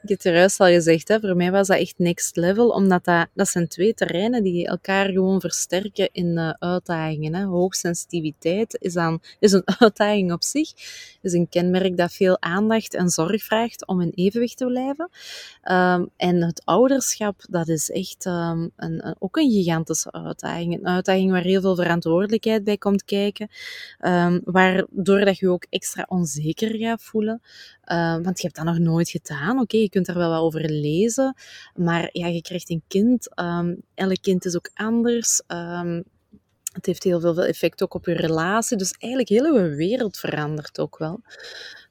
[0.00, 1.20] heb het eruit al gezegd, hè.
[1.20, 5.08] voor mij was dat echt next level, omdat dat, dat zijn twee terreinen die elkaar
[5.10, 7.34] gewoon versterken in uh, uitdagingen.
[7.34, 7.44] Hè.
[7.44, 10.72] Hoogsensitiviteit is, aan, is een uitdaging op zich,
[11.22, 15.10] is een kenmerk dat veel aandacht en zorg vraagt om in evenwicht te blijven.
[15.70, 20.74] Um, en het ouderschap, dat is echt um, een, een, ook een gigantische uitdaging.
[20.74, 23.48] Een uitdaging waar heel veel verantwoordelijkheid bij komt kijken,
[24.44, 27.40] waardoor dat je ook extra onzeker gaat voelen.
[27.92, 29.60] Uh, want je hebt dat nog nooit gedaan.
[29.60, 31.34] Oké, je kunt er wel wat over lezen.
[31.74, 33.38] Maar ja, je krijgt een kind.
[33.40, 35.42] Um, elk kind is ook anders.
[35.46, 36.04] Um,
[36.72, 38.76] het heeft heel veel effect ook op je relatie.
[38.76, 41.20] Dus eigenlijk heel je wereld verandert ook wel.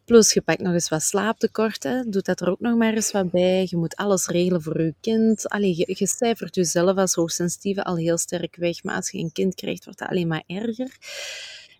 [0.05, 2.03] Plus, je pakt nog eens wat slaaptekort, hè.
[2.09, 3.67] doet dat er ook nog maar eens wat bij.
[3.69, 5.49] Je moet alles regelen voor je kind.
[5.49, 8.83] Allee, je, je cijfert jezelf als hoogsensitieve al heel sterk weg.
[8.83, 10.97] Maar als je een kind krijgt, wordt dat alleen maar erger.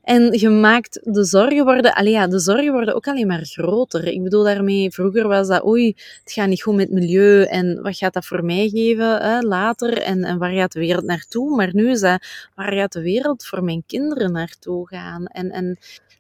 [0.08, 4.08] En je maakt de zorgen worden, ja, de zorgen worden ook alleen maar groter.
[4.08, 7.82] Ik bedoel daarmee, vroeger was dat, oei, het gaat niet goed met het milieu en
[7.82, 11.56] wat gaat dat voor mij geven hè, later en, en waar gaat de wereld naartoe?
[11.56, 15.26] Maar nu is dat, waar gaat de wereld voor mijn kinderen naartoe gaan?
[15.26, 15.78] En, en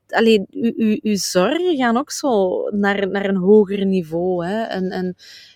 [0.07, 4.45] allee, uw, uw, zorgen gaan ook zo naar, naar een hoger niveau.
[4.45, 4.61] Hè?
[4.61, 5.15] En, en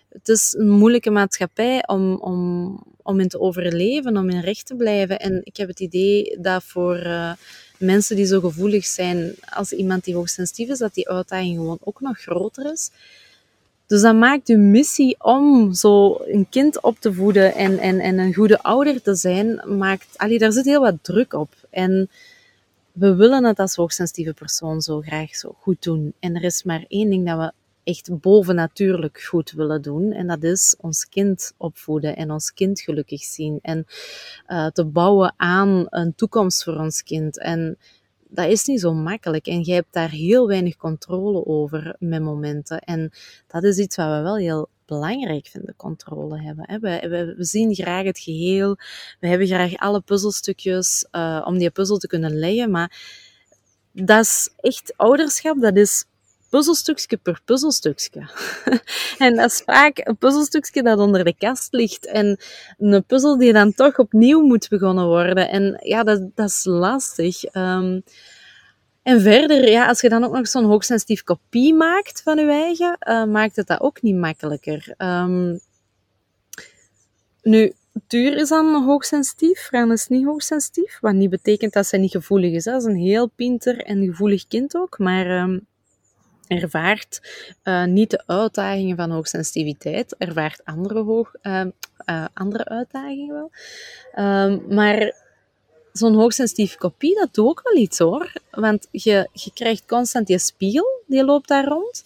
[0.10, 4.76] het is een moeilijke maatschappij om, om, om in te overleven, om in recht te
[4.76, 5.20] blijven.
[5.20, 6.98] En ik heb het idee dat voor...
[6.98, 7.32] Uh,
[7.82, 12.02] mensen die zo gevoelig zijn als iemand die hoogsensitief is, dat die uitdaging gewoon ook
[12.02, 12.92] nog groter is.
[13.88, 18.18] Dus dat maakt je missie om zo een kind op te voeden en, en, en
[18.18, 21.54] een goede ouder te zijn, maakt, allee, daar zit heel wat druk op.
[21.70, 22.10] En
[22.92, 26.14] we willen het als hoogsensitieve persoon zo graag zo goed doen.
[26.20, 27.52] En er is maar één ding dat we
[27.92, 30.12] echt bovennatuurlijk goed willen doen.
[30.12, 33.60] En dat is ons kind opvoeden en ons kind gelukkig zien.
[33.62, 33.86] En
[34.48, 37.40] uh, te bouwen aan een toekomst voor ons kind.
[37.40, 37.78] En
[38.30, 39.48] dat is niet zo makkelijk.
[39.48, 42.80] En jij hebt daar heel weinig controle over met momenten.
[42.80, 43.12] En
[43.48, 47.10] dat is iets wat we wel heel belangrijk vinden, controle hebben.
[47.10, 48.78] We, zien graag het geheel.
[49.20, 52.72] We hebben graag alle puzzelstukjes uh, om die puzzel te kunnen leggen.
[52.72, 52.92] Maar
[53.92, 55.62] dat is echt ouderschap.
[55.62, 56.06] Dat is
[56.52, 58.30] puzzelstukje per puzzelstukje.
[59.26, 62.40] en dat is vaak een puzzelstukje dat onder de kast ligt en
[62.78, 65.50] een puzzel die dan toch opnieuw moet begonnen worden.
[65.50, 67.56] En ja, dat, dat is lastig.
[67.56, 68.04] Um,
[69.04, 72.98] en verder, ja, als je dan ook nog zo'n hoogsensitief kopie maakt van je eigen,
[73.10, 74.94] uh, maakt het dat ook niet makkelijker.
[74.98, 75.60] Um,
[77.42, 77.74] nu,
[78.08, 82.54] Tuur is dan hoogsensitief, Fran is niet hoogsensitief, wat niet betekent dat ze niet gevoelig
[82.54, 82.64] is.
[82.64, 85.68] Dat is een heel pinter en gevoelig kind ook, maar um,
[86.60, 87.22] ervaart
[87.64, 91.62] uh, niet de uitdagingen van hoogsensitiviteit, ervaart andere, hoog, uh,
[92.06, 93.52] uh, andere uitdagingen wel.
[94.26, 95.16] Um, maar
[95.92, 98.34] zo'n hoogsensitieve kopie, dat doet ook wel iets hoor.
[98.52, 102.04] Want je, je krijgt constant je spiegel, die loopt daar rond.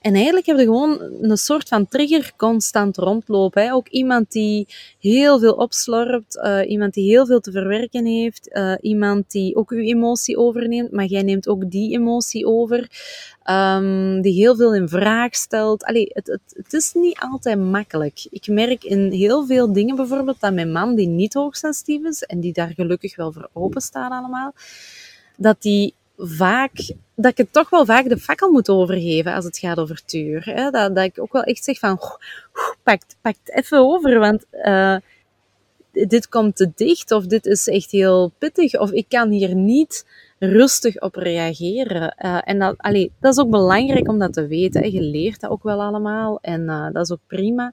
[0.00, 3.62] En eigenlijk heb je gewoon een soort van trigger constant rondlopen.
[3.62, 3.72] Hè.
[3.72, 4.66] Ook iemand die
[5.00, 9.70] heel veel opslorpt, uh, iemand die heel veel te verwerken heeft, uh, iemand die ook
[9.70, 12.90] uw emotie overneemt, maar jij neemt ook die emotie over,
[13.50, 15.84] um, die heel veel in vraag stelt.
[15.84, 18.26] Allee, het, het, het is niet altijd makkelijk.
[18.30, 22.40] Ik merk in heel veel dingen bijvoorbeeld dat mijn man, die niet hoogsensitief is en
[22.40, 24.52] die daar gelukkig wel voor open staan allemaal,
[25.36, 29.58] dat die vaak, dat ik het toch wel vaak de fakkel moet overgeven als het
[29.58, 30.44] gaat over tuur.
[30.44, 30.70] Hè?
[30.70, 31.98] Dat, dat ik ook wel echt zeg van,
[32.82, 34.96] pak, het even over, want uh,
[35.92, 40.06] dit komt te dicht of dit is echt heel pittig of ik kan hier niet
[40.38, 42.14] rustig op reageren.
[42.18, 42.76] Uh, en dat,
[43.20, 44.92] dat is ook belangrijk om dat te weten.
[44.92, 47.72] Je leert dat ook wel allemaal en uh, dat is ook prima.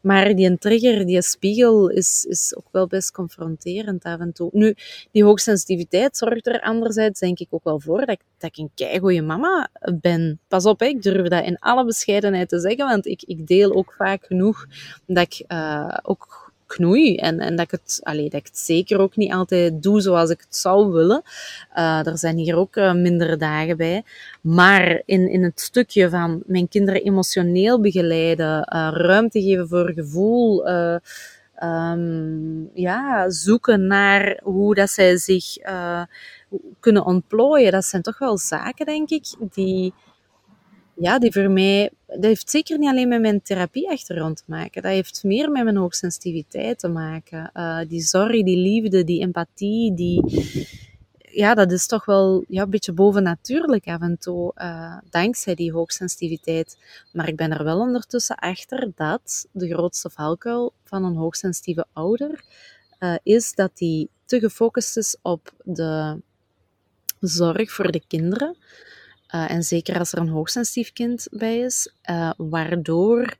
[0.00, 4.48] Maar die trigger, die spiegel, is, is ook wel best confronterend af en toe.
[4.52, 4.74] Nu,
[5.10, 8.70] die hoogsensitiviteit zorgt er anderzijds denk ik ook wel voor dat ik, dat ik een
[8.74, 9.68] keigoeie mama
[10.00, 10.40] ben.
[10.48, 13.74] Pas op, hè, ik durf dat in alle bescheidenheid te zeggen, want ik, ik deel
[13.74, 14.66] ook vaak genoeg
[15.06, 17.16] dat ik uh, ook knoei.
[17.16, 20.30] En, en dat, ik het, allee, dat ik het zeker ook niet altijd doe zoals
[20.30, 21.22] ik het zou willen.
[21.76, 24.02] Uh, er zijn hier ook uh, mindere dagen bij.
[24.40, 30.68] Maar in, in het stukje van mijn kinderen emotioneel begeleiden, uh, ruimte geven voor gevoel.
[31.62, 35.56] Um, ja, zoeken naar hoe dat zij zich
[36.80, 37.72] kunnen ontplooien.
[37.72, 39.92] Dat zijn toch wel zaken, denk ik, die,
[41.00, 44.82] ja, die voor mij, dat heeft zeker niet alleen met mijn therapieachtergrond te maken.
[44.82, 47.50] Dat heeft meer met mijn hoogsensitiviteit te maken.
[47.54, 50.22] Uh, die zorg, die liefde, die empathie, die,
[51.18, 55.72] ja, dat is toch wel ja, een beetje bovennatuurlijk af en toe, uh, dankzij die
[55.72, 56.78] hoogsensitiviteit.
[57.12, 62.44] Maar ik ben er wel ondertussen achter dat de grootste valkuil van een hoogsensitieve ouder
[62.98, 66.20] uh, is dat die te gefocust is op de
[67.20, 68.56] zorg voor de kinderen.
[69.34, 73.36] Uh, en zeker als er een hoogsensitief kind bij is, uh, waardoor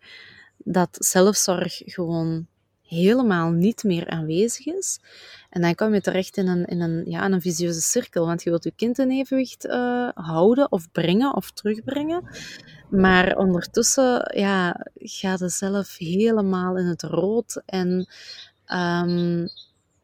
[0.57, 2.47] dat zelfzorg gewoon
[2.91, 5.01] helemaal niet meer aanwezig is.
[5.51, 8.51] En dan kom je terecht in een, in een, ja, een visieuze cirkel, want je
[8.51, 12.29] wilt je kind in evenwicht uh, houden of brengen of terugbrengen.
[12.89, 17.63] Maar ondertussen ja, gaat het zelf helemaal in het rood.
[17.67, 18.09] En
[18.67, 19.49] um,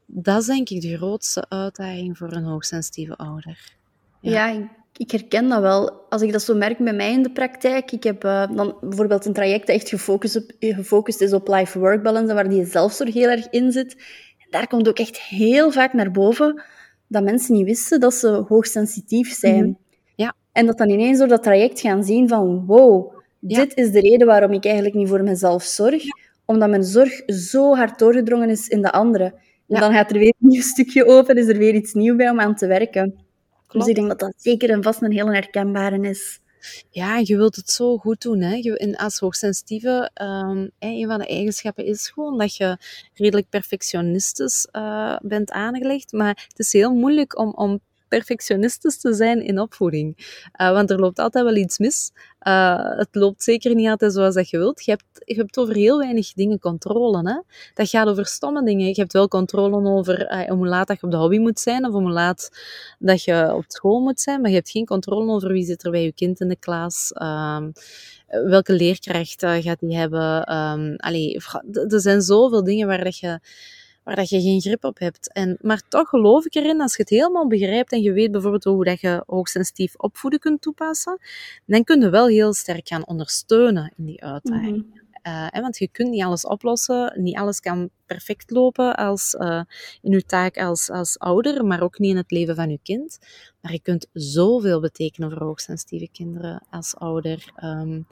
[0.07, 3.75] dat is denk ik de grootste uitdaging voor een hoogsensitieve ouder.
[4.21, 5.91] Ja, ja ik herken dat wel.
[6.09, 7.93] Als ik dat zo merk bij mij in de praktijk.
[7.93, 12.03] Ik heb uh, dan bijvoorbeeld een traject dat echt gefocust, op, gefocust is op life-work
[12.03, 13.95] balance, waar die zelfzorg heel erg in zit.
[14.39, 16.63] En daar komt ook echt heel vaak naar boven
[17.07, 19.65] dat mensen niet wisten dat ze hoogsensitief zijn.
[19.65, 19.79] Mm
[20.17, 20.35] ja.
[20.53, 24.27] En dat dan ineens door dat traject gaan zien van wow, dit is de reden
[24.27, 26.03] waarom ik eigenlijk niet voor mezelf zorg.
[26.45, 29.35] Omdat mijn zorg zo hard doorgedrongen is in de anderen.
[29.69, 32.31] En dan gaat er weer een nieuw stukje open, is er weer iets nieuws bij
[32.31, 33.26] om aan te werken.
[33.79, 36.41] Dus ik denk dat dat zeker en vast een heel herkenbare is.
[36.91, 38.41] Ja, je wilt het zo goed doen.
[38.41, 38.55] Hè?
[38.55, 42.79] Je, als hoogsensitieve, um, een van de eigenschappen is gewoon dat je
[43.15, 46.13] redelijk perfectionistisch uh, bent aangelegd.
[46.13, 47.81] Maar het is heel moeilijk om, om
[48.17, 50.17] perfectionistisch te zijn in opvoeding.
[50.61, 52.13] Uh, want er loopt altijd wel iets mis.
[52.47, 54.85] Uh, het loopt zeker niet altijd zoals dat je wilt.
[54.85, 57.29] Je hebt, je hebt over heel weinig dingen controle.
[57.31, 57.41] Hè?
[57.75, 58.87] Dat gaat over stomme dingen.
[58.87, 61.87] Je hebt wel controle over uh, hoe laat dat je op de hobby moet zijn
[61.87, 62.51] of hoe laat
[62.99, 65.91] dat je op school moet zijn, maar je hebt geen controle over wie zit er
[65.91, 67.13] bij je kind in de klas.
[67.23, 67.73] Um,
[68.27, 70.55] welke leerkracht gaat die hebben?
[70.57, 71.41] Um, allee,
[71.89, 73.41] er zijn zoveel dingen waar dat je
[74.07, 75.33] waar dat je geen grip op hebt.
[75.33, 78.65] En, maar toch geloof ik erin, als je het helemaal begrijpt en je weet bijvoorbeeld
[78.65, 81.19] hoe dat je hoogsensitief opvoeden kunt toepassen,
[81.65, 84.77] dan kun je wel heel sterk gaan ondersteunen in die uitdaging.
[84.77, 89.63] Mm uh, want je kunt niet alles oplossen, niet alles kan perfect lopen als, uh,
[90.03, 93.19] in je taak als, als ouder, maar ook niet in het leven van je kind.
[93.61, 97.53] Maar je kunt zoveel betekenen voor hoogsensitieve kinderen als ouder.
[97.65, 98.07] Um,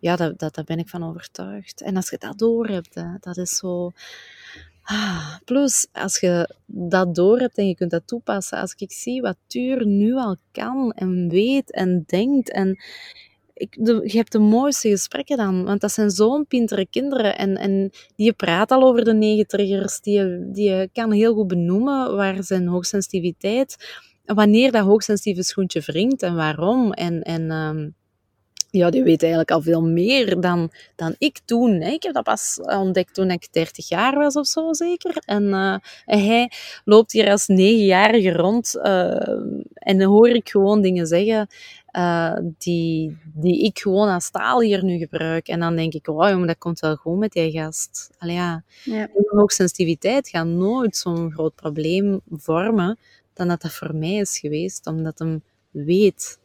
[0.00, 1.80] ja, dat, dat, daar ben ik van overtuigd.
[1.80, 3.92] En als je dat door hebt, dat is zo
[5.44, 9.36] plus, als je dat door hebt en je kunt dat toepassen, als ik zie wat
[9.46, 12.82] Tuur nu al kan en weet en denkt en
[13.54, 17.90] ik, je hebt de mooiste gesprekken dan, want dat zijn zo'n pintere kinderen en, en
[18.16, 22.66] die praat al over de negen triggers, die, die kan heel goed benoemen waar zijn
[22.66, 27.94] hoogsensitiviteit, wanneer dat hoogsensitieve schoentje wringt en waarom en, en um,
[28.72, 31.80] ja, die weet eigenlijk al veel meer dan, dan ik toen.
[31.80, 31.90] Hè.
[31.90, 35.22] Ik heb dat pas ontdekt toen ik 30 jaar was of zo, zeker.
[35.24, 36.50] En, uh, en hij
[36.84, 38.74] loopt hier als negenjarige rond.
[38.76, 39.28] Uh,
[39.74, 41.48] en dan hoor ik gewoon dingen zeggen
[41.92, 45.48] uh, die, die ik gewoon als taal hier nu gebruik.
[45.48, 48.10] En dan denk ik, wow, jongen, dat komt wel goed met die gast.
[48.18, 48.64] Allee, ja.
[48.84, 49.08] ja.
[49.26, 52.98] Hoogsensitiviteit gaat nooit zo'n groot probleem vormen
[53.34, 54.86] dan dat dat voor mij is geweest.
[54.86, 56.38] Omdat hem weet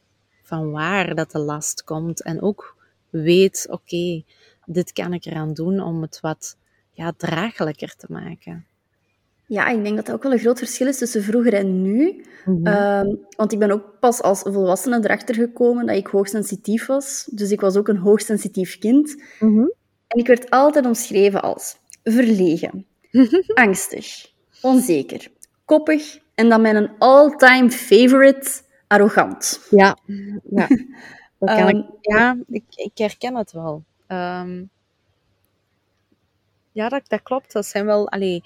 [0.47, 2.23] van waar dat de last komt.
[2.23, 2.75] En ook
[3.10, 4.23] weet, oké,
[4.65, 6.57] dit kan ik eraan doen om het wat
[6.91, 8.65] ja, draaglijker te maken.
[9.45, 12.25] Ja, ik denk dat dat ook wel een groot verschil is tussen vroeger en nu.
[12.45, 13.19] Mm -hmm.
[13.38, 17.29] want ik ben ook pas als volwassene erachter gekomen dat ik hoogsensitief was.
[17.31, 19.15] Dus ik was ook een hoogsensitief kind.
[19.39, 19.73] Mm -hmm.
[20.07, 22.86] En ik werd altijd omschreven als verlegen,
[23.53, 24.31] angstig,
[24.62, 25.27] onzeker,
[25.65, 29.67] koppig en dan mijn all-time favorite arrogant.
[29.69, 29.97] Ja,
[30.50, 30.67] ja.
[31.39, 33.84] Dat kan ik, ehm, ja ik, ik herken het wel.
[34.08, 34.63] Ehm,
[36.71, 37.54] ja, dat, dat klopt.
[37.54, 38.43] Dat zijn wel, allee,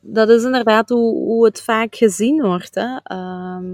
[0.00, 2.74] dat is inderdaad hoe, hoe het vaak gezien wordt.
[2.74, 2.96] Hè.
[3.02, 3.72] Ehm,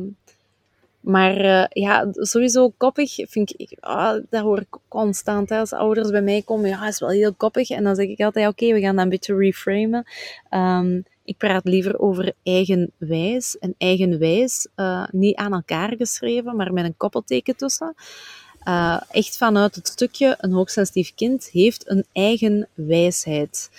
[1.01, 5.49] maar uh, ja, sowieso koppig vind ik, ah, dat hoor ik constant.
[5.49, 5.59] Hè.
[5.59, 7.71] Als ouders bij mij komen, ja, is wel heel koppig.
[7.71, 10.05] En dan zeg ik altijd, oké, we gaan dat een beetje reframen.
[10.51, 14.69] Um, ik praat liever over eigenwijs en eigenwijs.
[14.77, 17.95] Uh, niet aan elkaar geschreven, maar met een koppelteken tussen.
[18.69, 23.71] Uh, echt vanuit het stukje, een hoogsensitief kind heeft een eigen wijsheid.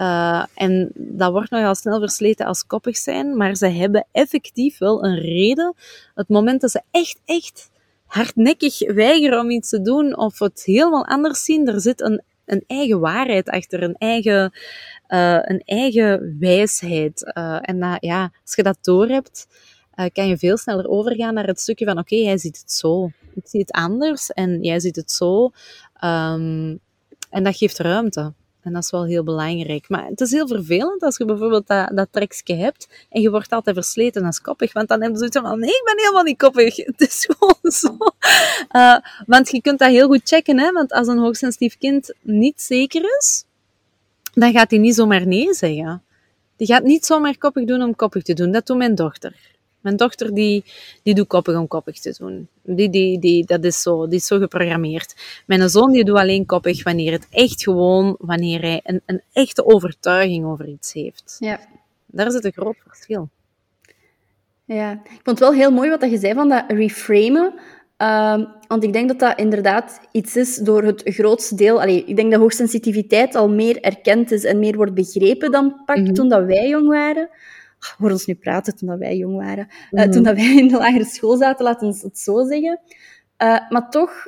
[0.00, 5.04] Uh, en dat wordt nogal snel versleten als koppig zijn, maar ze hebben effectief wel
[5.04, 5.74] een reden.
[6.14, 7.70] Het moment dat ze echt, echt
[8.06, 12.64] hardnekkig weigeren om iets te doen of het helemaal anders zien, er zit een, een
[12.66, 14.52] eigen waarheid achter, een eigen,
[15.08, 17.32] uh, een eigen wijsheid.
[17.60, 19.46] en dat, ja, als je dat doorhebt,
[20.12, 23.48] kan je veel sneller overgaan naar het stukje van oké, hij ziet het zo ik
[23.48, 25.44] zie het anders en jij ziet het zo.
[26.04, 26.80] Um,
[27.30, 28.32] en dat geeft ruimte.
[28.66, 29.88] En dat is wel heel belangrijk.
[29.88, 33.52] Maar het is heel vervelend als je bijvoorbeeld dat, dat trekje hebt en je wordt
[33.52, 34.72] altijd versleten als koppig.
[34.72, 36.76] Want dan heb je zoiets van, nee, ik ben helemaal niet koppig.
[36.86, 37.96] Het is gewoon zo.
[38.72, 40.58] Uh, want je kunt dat heel goed checken.
[40.58, 40.72] Hè?
[40.72, 43.44] Want als een hoogsensitief kind niet zeker is,
[44.32, 46.02] dan gaat hij niet zomaar nee zeggen.
[46.56, 48.52] Die gaat niet zomaar koppig doen om koppig te doen.
[48.52, 49.55] Dat doet mijn dochter.
[49.86, 50.64] Mijn dochter die,
[51.02, 52.48] die doet koppig om koppig te doen.
[52.62, 55.14] Die, die, die, dat is zo, die is zo geprogrammeerd.
[55.46, 59.66] Mijn zoon die doet alleen koppig wanneer het echt gewoon, wanneer hij een, een echte
[59.66, 61.36] overtuiging over iets heeft.
[61.38, 61.60] Ja.
[62.06, 63.28] Daar zit een groot verschil.
[64.64, 67.54] Ja, ik vond het wel heel mooi wat je zei van dat reframen.
[68.02, 71.80] Uh, want ik denk dat dat inderdaad iets is door het grootste deel...
[71.80, 75.96] Allee, ik denk dat hoogsensitiviteit al meer erkend is en meer wordt begrepen dan pak
[75.96, 76.12] mhm.
[76.12, 77.28] toen dat wij jong waren
[77.98, 79.68] hoor ons nu praten toen wij jong waren.
[79.90, 82.80] Uh, Toen dat wij in de lagere school zaten, laten we het zo zeggen.
[83.42, 84.26] Uh, maar toch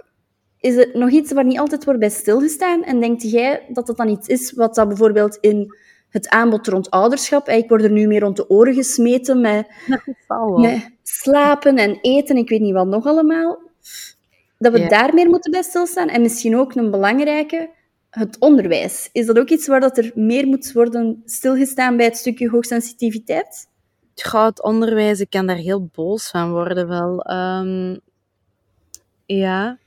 [0.60, 2.84] is het nog iets waar niet altijd wordt bij stilgestaan.
[2.84, 5.74] En denkt jij dat dat dan iets is wat dat bijvoorbeeld in
[6.08, 7.48] het aanbod rond ouderschap...
[7.48, 9.66] Ik word er nu meer rond de oren gesmeten met,
[10.56, 13.58] met slapen en eten, ik weet niet wat nog allemaal.
[14.58, 16.08] Dat we daar meer moeten bij stilstaan.
[16.08, 17.70] En misschien ook een belangrijke
[18.10, 19.08] het onderwijs.
[19.12, 23.68] Is dat ook iets waar dat er meer moet worden stilgestaan bij het stukje hoogsensitiviteit?
[24.14, 27.30] Ja, het onderwijs, ik kan daar heel boos van worden wel.
[27.30, 28.00] Um,
[29.26, 29.78] ja.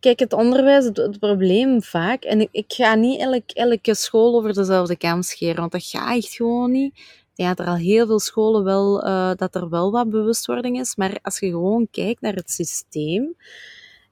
[0.00, 4.96] Kijk, het onderwijs, het, probleem vaak, en ik, ga niet elk, elke school over dezelfde
[4.96, 7.00] kam scheren, want dat gaat echt gewoon niet.
[7.34, 11.18] Ja, er al heel veel scholen wel, uh, dat er wel wat bewustwording is, maar
[11.22, 13.34] als je gewoon kijkt naar het systeem,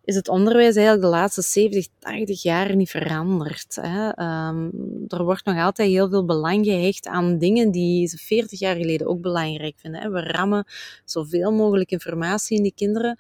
[0.05, 3.79] is het onderwijs eigenlijk de laatste 70, 80 jaar niet veranderd.
[3.81, 4.07] Hè.
[4.49, 4.73] Um,
[5.09, 9.07] er wordt nog altijd heel veel belang gehecht aan dingen die ze 40 jaar geleden
[9.07, 10.01] ook belangrijk vinden.
[10.01, 10.11] Hè.
[10.11, 10.65] We rammen
[11.05, 13.19] zoveel mogelijk informatie in die kinderen,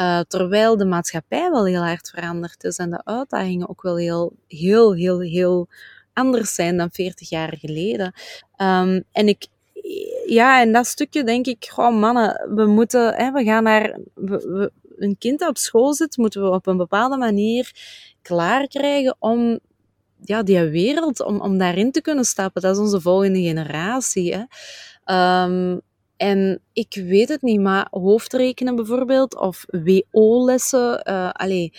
[0.00, 4.32] uh, terwijl de maatschappij wel heel hard veranderd is en de uitdagingen ook wel heel,
[4.48, 5.68] heel, heel, heel
[6.12, 8.12] anders zijn dan 40 jaar geleden.
[8.56, 9.46] Um, en ik,
[10.26, 13.98] ja, en dat stukje denk ik, gewoon mannen, we moeten, hè, we gaan naar,
[15.04, 17.72] een kind dat op school zit, moeten we op een bepaalde manier
[18.22, 19.58] klaar krijgen om
[20.24, 22.62] ja, die wereld, om, om daarin te kunnen stappen.
[22.62, 24.34] Dat is onze volgende generatie.
[24.34, 24.44] Hè.
[25.44, 25.80] Um,
[26.16, 31.72] en ik weet het niet, maar hoofdrekenen bijvoorbeeld, of WO-lessen, uh, allee,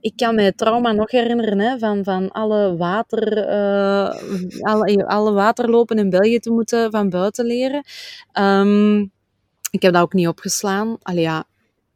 [0.00, 4.14] ik kan mij trauma nog herinneren hè, van, van alle, water, uh,
[4.60, 7.84] alle, alle waterlopen in België te moeten van buiten leren.
[8.38, 9.12] Um,
[9.70, 10.96] ik heb dat ook niet opgeslaan.
[11.02, 11.44] Allee, ja,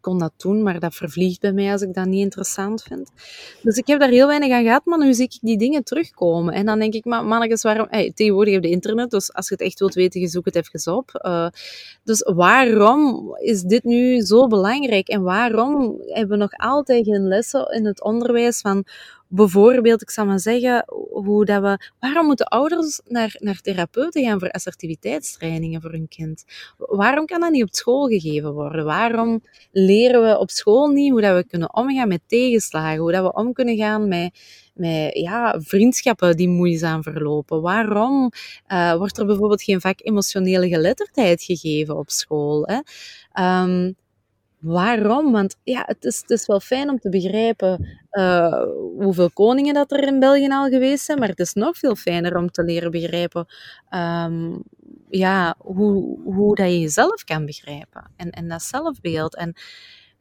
[0.09, 3.11] kon dat doen, maar dat vervliegt bij mij als ik dat niet interessant vind.
[3.62, 6.55] Dus ik heb daar heel weinig aan gehad, maar nu zie ik die dingen terugkomen.
[6.55, 7.87] En dan denk ik, maar mannetjes, waarom...
[7.90, 10.97] Hey, tegenwoordig heb je internet, dus als je het echt wilt weten, zoek het even
[10.97, 11.21] op.
[11.27, 11.49] Uh,
[12.05, 15.09] dus waarom is dit nu zo belangrijk?
[15.09, 18.85] En waarom hebben we nog altijd geen lessen in het onderwijs van
[19.29, 24.38] bijvoorbeeld, ik zal maar zeggen, hoe dat we, waarom moeten ouders naar, naar therapeuten gaan
[24.38, 26.45] voor assertiviteitstrainingen voor hun kind?
[26.77, 28.85] Waarom kan dat niet op school gegeven worden?
[28.85, 33.00] Waarom leren we op school niet hoe dat we kunnen omgaan met tegenslagen?
[33.00, 34.38] Hoe dat we om kunnen gaan met,
[34.75, 37.61] met ja, vriendschappen die moeizaam verlopen?
[37.61, 38.31] Waarom
[38.69, 42.67] uh, wordt er bijvoorbeeld geen vak emotionele geletterdheid gegeven op school?
[42.67, 42.81] Hè?
[43.63, 43.96] Um,
[44.59, 45.33] Waarom?
[45.33, 48.63] Want ja, het is, het is wel fijn om te begrijpen uh,
[48.98, 52.37] hoeveel koningen dat er in België al geweest zijn, maar het is nog veel fijner
[52.37, 53.46] om te leren begrijpen
[53.94, 54.63] um,
[55.11, 59.37] ja, hoe, hoe dat je jezelf kan begrijpen en, en dat zelfbeeld.
[59.37, 59.54] En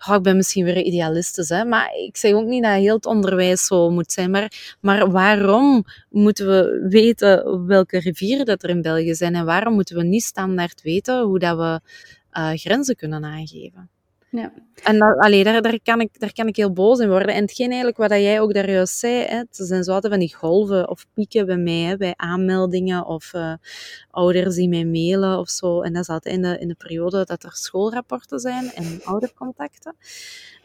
[0.07, 3.05] oh, ik ben misschien weer idealistisch, hè, maar ik zeg ook niet dat heel het
[3.05, 4.31] onderwijs zo moet zijn.
[4.31, 9.73] Maar, maar waarom moeten we weten welke rivieren dat er in België zijn en waarom
[9.73, 11.81] moeten we niet standaard weten hoe dat we
[12.39, 13.89] uh, grenzen kunnen aangeven?
[14.37, 14.51] Ja.
[14.83, 17.33] En dat, daar, daar, kan ik, daar kan ik heel boos in worden.
[17.33, 20.21] En hetgeen eigenlijk wat jij ook daar juist zei, hè, het zijn zo altijd van
[20.21, 23.53] die golven of pieken bij mij, hè, bij aanmeldingen of uh,
[24.11, 25.81] ouders die mij mailen of zo.
[25.81, 29.95] En dat is altijd in de, in de periode dat er schoolrapporten zijn en oudercontacten.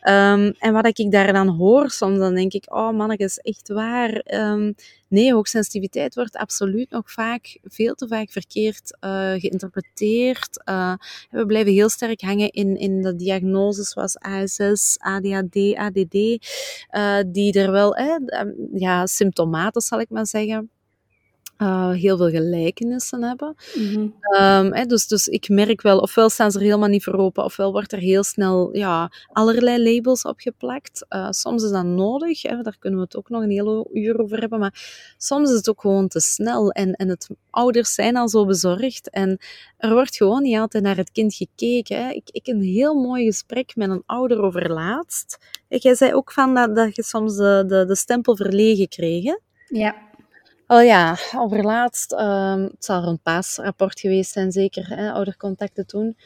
[0.09, 3.69] Um, en wat ik daar dan hoor soms, dan denk ik, oh manneke, is echt
[3.69, 4.25] waar.
[4.35, 4.75] Um,
[5.09, 10.63] nee, hoogsensitiviteit wordt absoluut nog vaak, veel te vaak verkeerd uh, geïnterpreteerd.
[10.69, 10.95] Uh,
[11.31, 17.53] we blijven heel sterk hangen in, in de diagnoses zoals ASS, ADHD, ADD, uh, die
[17.61, 18.17] er wel, eh,
[18.75, 20.71] ja, symptomaten zal ik maar zeggen,
[21.59, 23.55] uh, heel veel gelijkenissen hebben.
[23.75, 24.89] Mm -hmm.
[24.89, 27.93] dus, dus ik merk wel, ofwel staan ze er helemaal niet voor open, ofwel wordt
[27.93, 31.07] er heel snel ja, allerlei labels opgeplakt.
[31.09, 34.21] Uh, soms is dat nodig, hè, daar kunnen we het ook nog een hele uur
[34.21, 36.71] over hebben, maar soms is het ook gewoon te snel.
[36.71, 39.39] En, en het, ouders zijn al zo bezorgd en
[39.77, 42.05] er wordt gewoon niet altijd naar het kind gekeken.
[42.05, 42.11] Hè.
[42.11, 45.39] Ik, ik een heel mooi gesprek met een ouder over laatst.
[45.69, 49.35] Jij zei ook van dat, dat je soms de, de, de stempel verlegen kreeg.
[49.67, 50.11] Ja.
[50.73, 56.17] Oh ja, overlaatst, um, het zal er een paasrapport geweest zijn, zeker, hè, oudercontacten toen.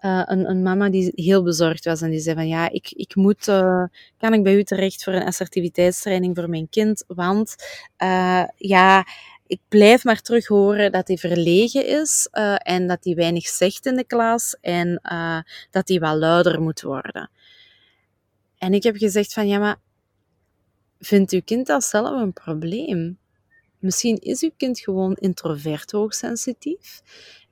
[0.00, 3.14] Uh, een, een, mama die heel bezorgd was en die zei van ja, ik, ik
[3.14, 3.84] moet, uh,
[4.18, 7.54] kan ik bij u terecht voor een assertiviteitstraining voor mijn kind, want
[8.02, 9.06] uh, ja,
[9.46, 13.96] ik blijf maar terug horen dat hij verlegen is en dat hij weinig zegt in
[13.96, 15.00] de klas en
[15.70, 17.30] dat hij wel luider moet worden.
[18.58, 19.76] En ik heb gezegd van ja, maar
[20.98, 23.20] vindt uw kind dat zelf een probleem?
[23.82, 27.02] Misschien is uw kind gewoon introvert hoogsensitief.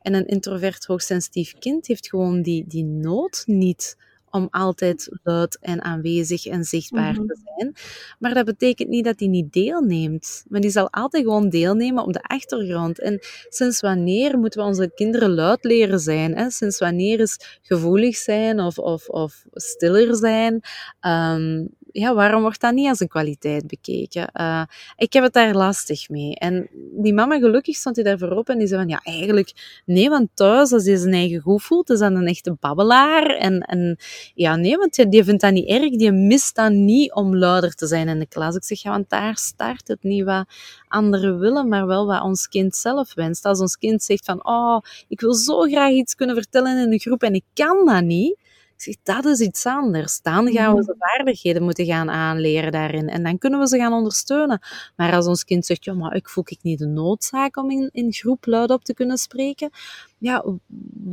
[0.03, 3.97] En een introvert hoogsensitief kind heeft gewoon die, die nood niet
[4.31, 7.35] om altijd luid en aanwezig en zichtbaar te mhm.
[7.57, 7.75] zijn.
[8.19, 10.45] Maar dat betekent niet dat hij niet deelneemt.
[10.49, 13.01] Maar die zal altijd gewoon deelnemen op de achtergrond.
[13.01, 13.19] En
[13.49, 16.37] sinds wanneer moeten we onze kinderen luid leren zijn?
[16.37, 16.51] Hè?
[16.51, 20.61] Sinds wanneer is gevoelig zijn of, of, of stiller zijn?
[21.01, 24.31] Um, ja, waarom wordt dat niet als een kwaliteit bekeken?
[24.41, 24.63] Uh,
[24.97, 26.35] ik heb het daar lastig mee.
[26.35, 30.09] En die mama, gelukkig stond hij daar voorop en die zei van, ja, eigenlijk, nee,
[30.09, 33.27] want thuis, als hij zijn eigen goed voelt, is dat een echte babbelaar.
[33.27, 33.99] En, en
[34.35, 37.87] ja, nee, want die vindt dat niet erg, die mist dat niet om luider te
[37.87, 38.55] zijn in de klas.
[38.55, 40.49] Ik zeg, ja, want daar start het niet wat
[40.89, 43.45] anderen willen, maar wel wat ons kind zelf wenst.
[43.45, 46.99] Als ons kind zegt van, oh, ik wil zo graag iets kunnen vertellen in een
[46.99, 48.40] groep en ik kan dat niet,
[48.83, 50.21] zeg, dat is iets anders.
[50.23, 50.87] Dan gaan we mhm.
[50.87, 53.09] de vaardigheden moeten gaan aanleren daarin.
[53.09, 54.61] En dan kunnen we ze gaan ondersteunen.
[54.97, 57.89] Maar als ons kind zegt, ja, maar ik voel ik niet de noodzaak om in,
[57.93, 59.71] in groep luid op te kunnen spreken.
[60.19, 60.45] Ja,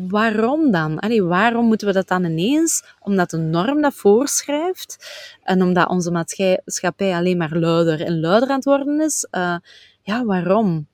[0.07, 0.99] waarom dan?
[0.99, 2.84] Allee, waarom moeten we dat dan ineens?
[2.99, 4.97] Omdat de norm dat voorschrijft.
[5.43, 9.28] En omdat onze maatschappij alleen maar luider en luider aan het worden is.
[9.32, 9.55] Uh,
[10.01, 10.88] ja, waarom?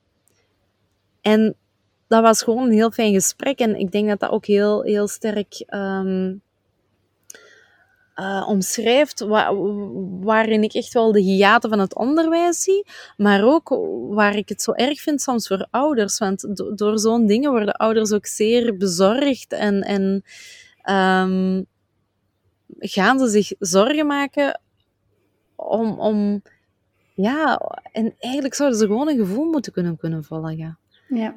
[1.20, 1.56] En
[2.08, 3.58] dat was gewoon een heel fijn gesprek.
[3.58, 6.42] En ik denk dat dat ook heel, heel sterk um,
[8.16, 9.54] uh, omschrijft, wa
[10.20, 12.86] waarin ik echt wel de hiaten van het onderwijs zie,
[13.16, 13.68] maar ook
[14.08, 16.18] waar ik het zo erg vind soms voor ouders.
[16.18, 20.24] Want do door zo'n dingen worden ouders ook zeer bezorgd en, en
[20.94, 21.66] um,
[22.78, 24.60] gaan ze zich zorgen maken
[25.54, 26.42] om, om,
[27.14, 27.60] ja,
[27.92, 30.78] en eigenlijk zouden ze gewoon een gevoel moeten kunnen, kunnen volgen.
[31.08, 31.36] Ja.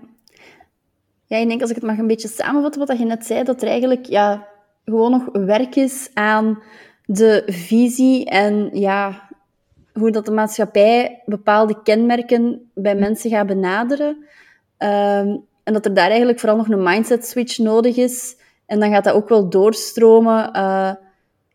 [1.26, 3.62] Ja, ik denk als ik het mag een beetje samenvatten wat je net zei, dat
[3.62, 4.48] er eigenlijk, ja,
[4.90, 6.64] gewoon nog werk is aan
[7.06, 9.30] de visie en ja,
[9.94, 14.08] hoe dat de maatschappij bepaalde kenmerken bij mensen gaat benaderen.
[14.78, 18.38] Um, en dat er daar eigenlijk vooral nog een mindset switch nodig is.
[18.66, 20.92] En dan gaat dat ook wel doorstromen uh,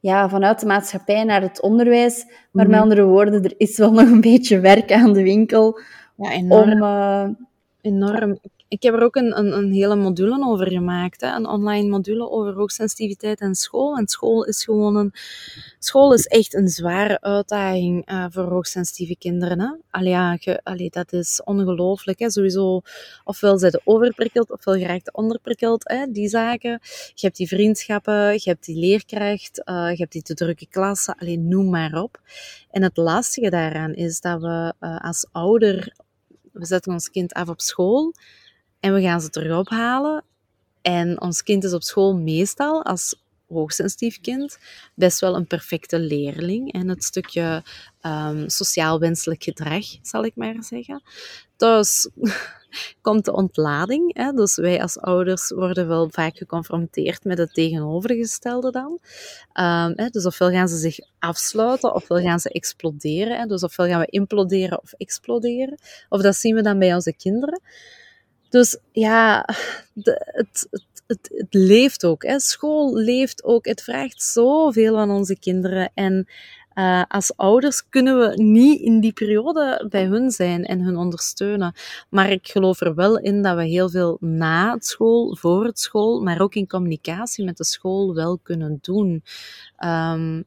[0.00, 2.24] ja, vanuit de maatschappij naar het onderwijs.
[2.50, 2.82] Maar met mhm.
[2.82, 5.80] andere woorden, er is wel nog een beetje werk aan de winkel.
[6.16, 6.72] Ja, enorm.
[6.72, 7.28] Om, uh,
[7.80, 11.20] enorm ik heb er ook een, een, een hele module over gemaakt.
[11.20, 11.34] Hè?
[11.34, 13.96] Een online module over hoogsensitiviteit en school.
[13.96, 15.12] En school is gewoon een...
[15.78, 19.60] School is echt een zware uitdaging uh, voor hoogsensitieve kinderen.
[19.60, 19.68] Hè?
[19.90, 22.24] Allee, ja, allee, dat is ongelooflijk.
[22.26, 22.80] Sowieso,
[23.24, 25.88] ofwel zijn ze overprikkeld, ofwel geraakt onderprikkeld.
[25.88, 26.06] Hè?
[26.10, 26.80] Die zaken.
[27.14, 31.16] Je hebt die vriendschappen, je hebt die leerkracht, uh, je hebt die te drukke klassen.
[31.18, 32.20] Alleen noem maar op.
[32.70, 35.92] En het lastige daaraan is dat we uh, als ouder
[36.52, 38.14] we zetten ons kind af op school
[38.82, 40.24] en we gaan ze terug ophalen.
[40.82, 43.14] En ons kind is op school meestal als
[43.48, 44.58] hoogsensitief kind
[44.94, 46.72] best wel een perfecte leerling.
[46.72, 47.62] En het stukje
[48.02, 51.02] um, sociaal wenselijk gedrag, zal ik maar zeggen.
[51.56, 52.08] Dus
[53.00, 54.16] komt de ontlading.
[54.16, 54.32] Hè?
[54.32, 58.98] Dus wij als ouders worden wel vaak geconfronteerd met het tegenovergestelde dan.
[59.54, 60.08] Um, hè?
[60.10, 63.38] Dus ofwel gaan ze zich afsluiten, ofwel gaan ze exploderen.
[63.38, 63.46] Hè?
[63.46, 65.78] Dus ofwel gaan we imploderen of exploderen.
[66.08, 67.60] Of dat zien we dan bij onze kinderen.
[68.52, 69.48] Dus ja,
[69.94, 70.68] het,
[71.06, 72.22] het, het, leeft ook.
[72.22, 72.40] Hè.
[72.40, 73.66] School leeft ook.
[73.66, 75.90] Het vraagt zoveel van onze kinderen.
[75.94, 76.26] En
[76.74, 81.74] uh, als ouders kunnen we niet in die periode bij hun zijn en hun ondersteunen.
[82.10, 85.78] Maar ik geloof er wel in dat we heel veel na het school, voor het
[85.78, 89.22] school, maar ook in communicatie met de school wel kunnen doen.
[89.84, 90.44] Um,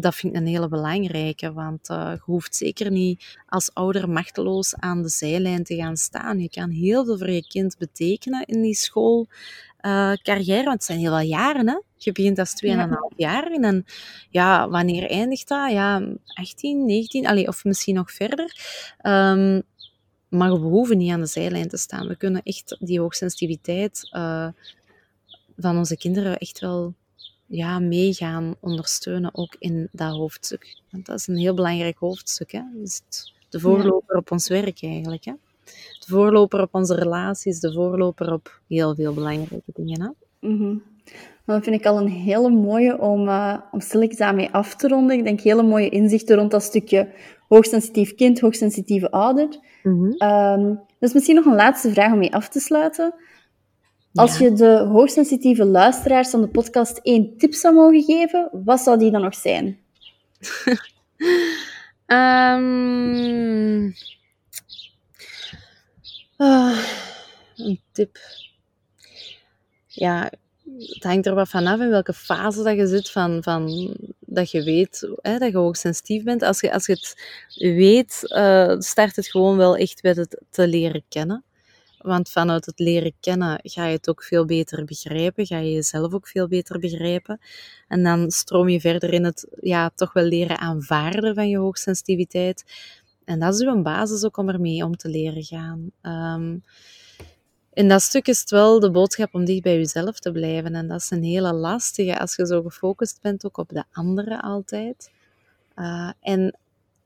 [0.00, 4.76] dat vind ik een hele belangrijke, want uh, je hoeft zeker niet als ouder machteloos
[4.76, 6.40] aan de zijlijn te gaan staan.
[6.40, 10.98] Je kan heel veel voor je kind betekenen in die schoolcarrière, uh, want het zijn
[10.98, 11.68] heel wat jaren.
[11.68, 11.80] Hè?
[11.96, 13.10] Je begint als 2,5 ja.
[13.16, 13.84] jaar en
[14.30, 15.70] ja, wanneer eindigt dat?
[15.70, 18.56] Ja, 18, 19, allee, of misschien nog verder.
[19.02, 19.62] Um,
[20.28, 22.08] maar we hoeven niet aan de zijlijn te staan.
[22.08, 24.48] We kunnen echt die hoogsensitiviteit uh,
[25.56, 26.94] van onze kinderen echt wel
[27.48, 30.76] ja, meegaan ondersteunen, ook in dat hoofdstuk.
[30.90, 32.52] Want dat is een heel belangrijk hoofdstuk.
[32.52, 32.60] Hè?
[32.74, 33.00] Dus
[33.48, 35.24] de voorloper op ons werk eigenlijk.
[35.24, 35.32] Hè?
[35.98, 40.00] De voorloper op onze relaties, de voorloper op heel veel belangrijke dingen.
[40.00, 40.08] Hè?
[40.48, 40.82] Mm -hmm.
[41.44, 45.18] Dat vind ik al een hele mooie om, uh, om stilletjes daarmee af te ronden.
[45.18, 47.08] Ik denk hele mooie inzichten rond dat stukje
[47.48, 49.48] hoogsensitief kind, hoogsensitieve ouder.
[49.82, 50.28] Mm -hmm.
[50.28, 53.14] um, dus misschien nog een laatste vraag om mee af te sluiten.
[54.14, 58.98] Als je de hoogsensitieve luisteraars van de podcast één tip zou mogen geven, wat zou
[58.98, 59.78] die dan nog zijn?
[62.06, 63.84] um,
[66.38, 66.78] uh,
[67.56, 68.18] een tip.
[69.86, 70.30] Ja,
[70.78, 74.62] het hangt er wat vanaf in welke fase dat je zit van, van dat je
[74.62, 76.42] weet hè, dat je hoogsensitief bent.
[76.42, 77.14] Als je, als je het
[77.74, 81.44] weet, uh, start het gewoon wel echt met het te leren kennen.
[82.08, 86.12] Want vanuit het leren kennen ga je het ook veel beter begrijpen, ga je jezelf
[86.12, 87.40] ook veel beter begrijpen.
[87.88, 92.64] En dan stroom je verder in het ja, toch wel leren aanvaarden van je hoogsensitiviteit.
[93.24, 95.90] En dat is een basis ook om ermee om te leren gaan.
[96.02, 96.62] Um,
[97.72, 100.74] in dat stuk is het wel de boodschap om dicht bij jezelf te blijven.
[100.74, 104.40] En dat is een hele lastige als je zo gefocust bent ook op de anderen
[104.40, 105.10] altijd.
[105.76, 106.58] Uh, en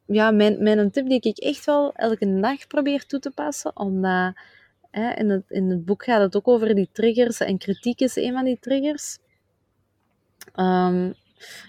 [0.07, 4.35] ja, mijn, mijn tip die ik echt wel elke dag probeer toe te passen, omdat
[4.93, 8.33] in, het, in het boek gaat het ook over die triggers en kritiek is een
[8.33, 9.19] van die triggers.
[10.57, 11.15] Um,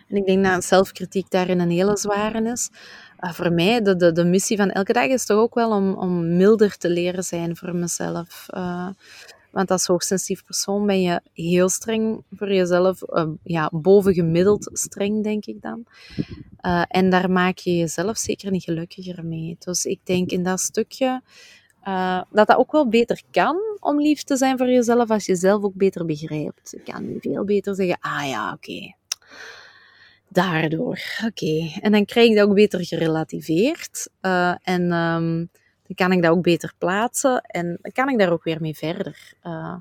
[0.07, 2.69] en ik denk dat zelfkritiek daarin een hele zware is.
[3.19, 5.93] Uh, voor mij, de, de, de missie van elke dag is toch ook wel om,
[5.93, 8.45] om milder te leren zijn voor mezelf.
[8.49, 8.89] Uh,
[9.51, 13.01] want als hoogsensitief persoon ben je heel streng voor jezelf.
[13.01, 15.85] Uh, ja, bovengemiddeld streng, denk ik dan.
[16.87, 19.55] en daar maak je jezelf zeker niet gelukkiger mee.
[19.59, 21.21] Dus ik denk in dat stukje
[21.87, 25.35] uh, dat dat ook wel beter kan om lief te zijn voor jezelf als je
[25.35, 26.71] zelf ook beter begrijpt.
[26.71, 28.93] Je kan nu veel beter zeggen, ah ja, oké.
[30.27, 31.71] Daardoor, oké.
[31.81, 34.09] En dan krijg ik dat ook beter gerelativeerd.
[34.21, 35.49] Uh, en um,
[35.87, 37.41] dan kan ik dat ook beter plaatsen.
[37.41, 39.33] En dan kan ik daar ook weer mee verder.
[39.43, 39.75] Uh,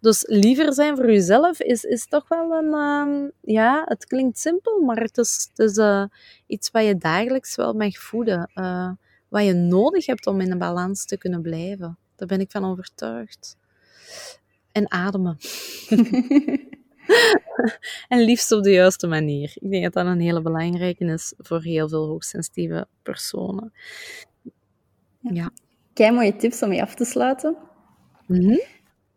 [0.00, 2.72] dus liever zijn voor jezelf is, is toch wel een...
[2.74, 6.06] Um, ja, het klinkt simpel, maar het is, het is
[6.46, 8.50] iets wat je dagelijks wel mag voeden
[9.28, 11.98] wat je nodig hebt om in een balans te kunnen blijven.
[12.16, 13.56] Daar ben ik van overtuigd.
[14.72, 15.36] En ademen.
[18.08, 19.52] en liefst op de juiste manier.
[19.54, 23.72] Ik denk dat dat een hele belangrijke is voor heel veel hoogsensitieve personen.
[25.20, 25.50] Ja.
[25.92, 27.56] Kijk, mooie tips om mee af te sluiten.
[28.26, 28.60] Mm -hmm.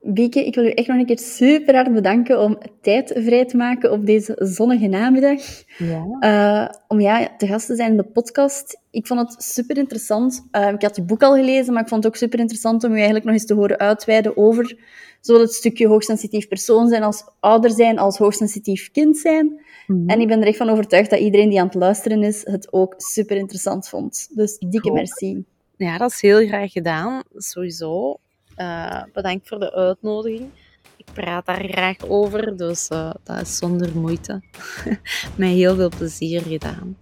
[0.01, 3.57] Bieke, ik wil u echt nog een keer super hard bedanken om tijd vrij te
[3.57, 5.41] maken op deze zonnige namiddag.
[5.77, 6.05] Ja.
[6.19, 8.79] Uh, om ja, te gast te zijn in de podcast.
[8.91, 10.47] Ik vond het super interessant.
[10.51, 12.91] Uh, ik had je boek al gelezen, maar ik vond het ook super interessant om
[12.91, 14.77] u eigenlijk nog eens te horen uitweiden over
[15.21, 19.45] zowel het stukje hoogsensitief persoon zijn als ouder zijn, als hoogsensitief kind zijn.
[19.45, 19.61] Mm
[19.97, 20.09] -hmm.
[20.09, 22.73] En ik ben er echt van overtuigd dat iedereen die aan het luisteren is, het
[22.73, 24.29] ook super interessant vond.
[24.33, 25.43] Dus dikke merci.
[25.77, 28.19] Ja, dat is heel graag gedaan, sowieso.
[28.61, 30.49] Uh, bedankt voor de uitnodiging.
[30.97, 34.41] Ik praat daar graag over, dus uh, dat is zonder moeite.
[35.37, 36.97] Met heel veel plezier gedaan.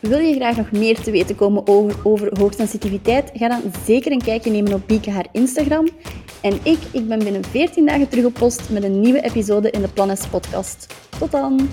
[0.00, 3.30] Wil je graag nog meer te weten komen over, over hoogsensitiviteit?
[3.34, 5.88] Ga dan zeker een kijkje nemen op Bieke haar Instagram.
[6.40, 9.80] En ik, ik ben binnen 14 dagen terug op post met een nieuwe episode in
[9.80, 10.94] de Planes podcast.
[11.18, 11.68] Tot dan!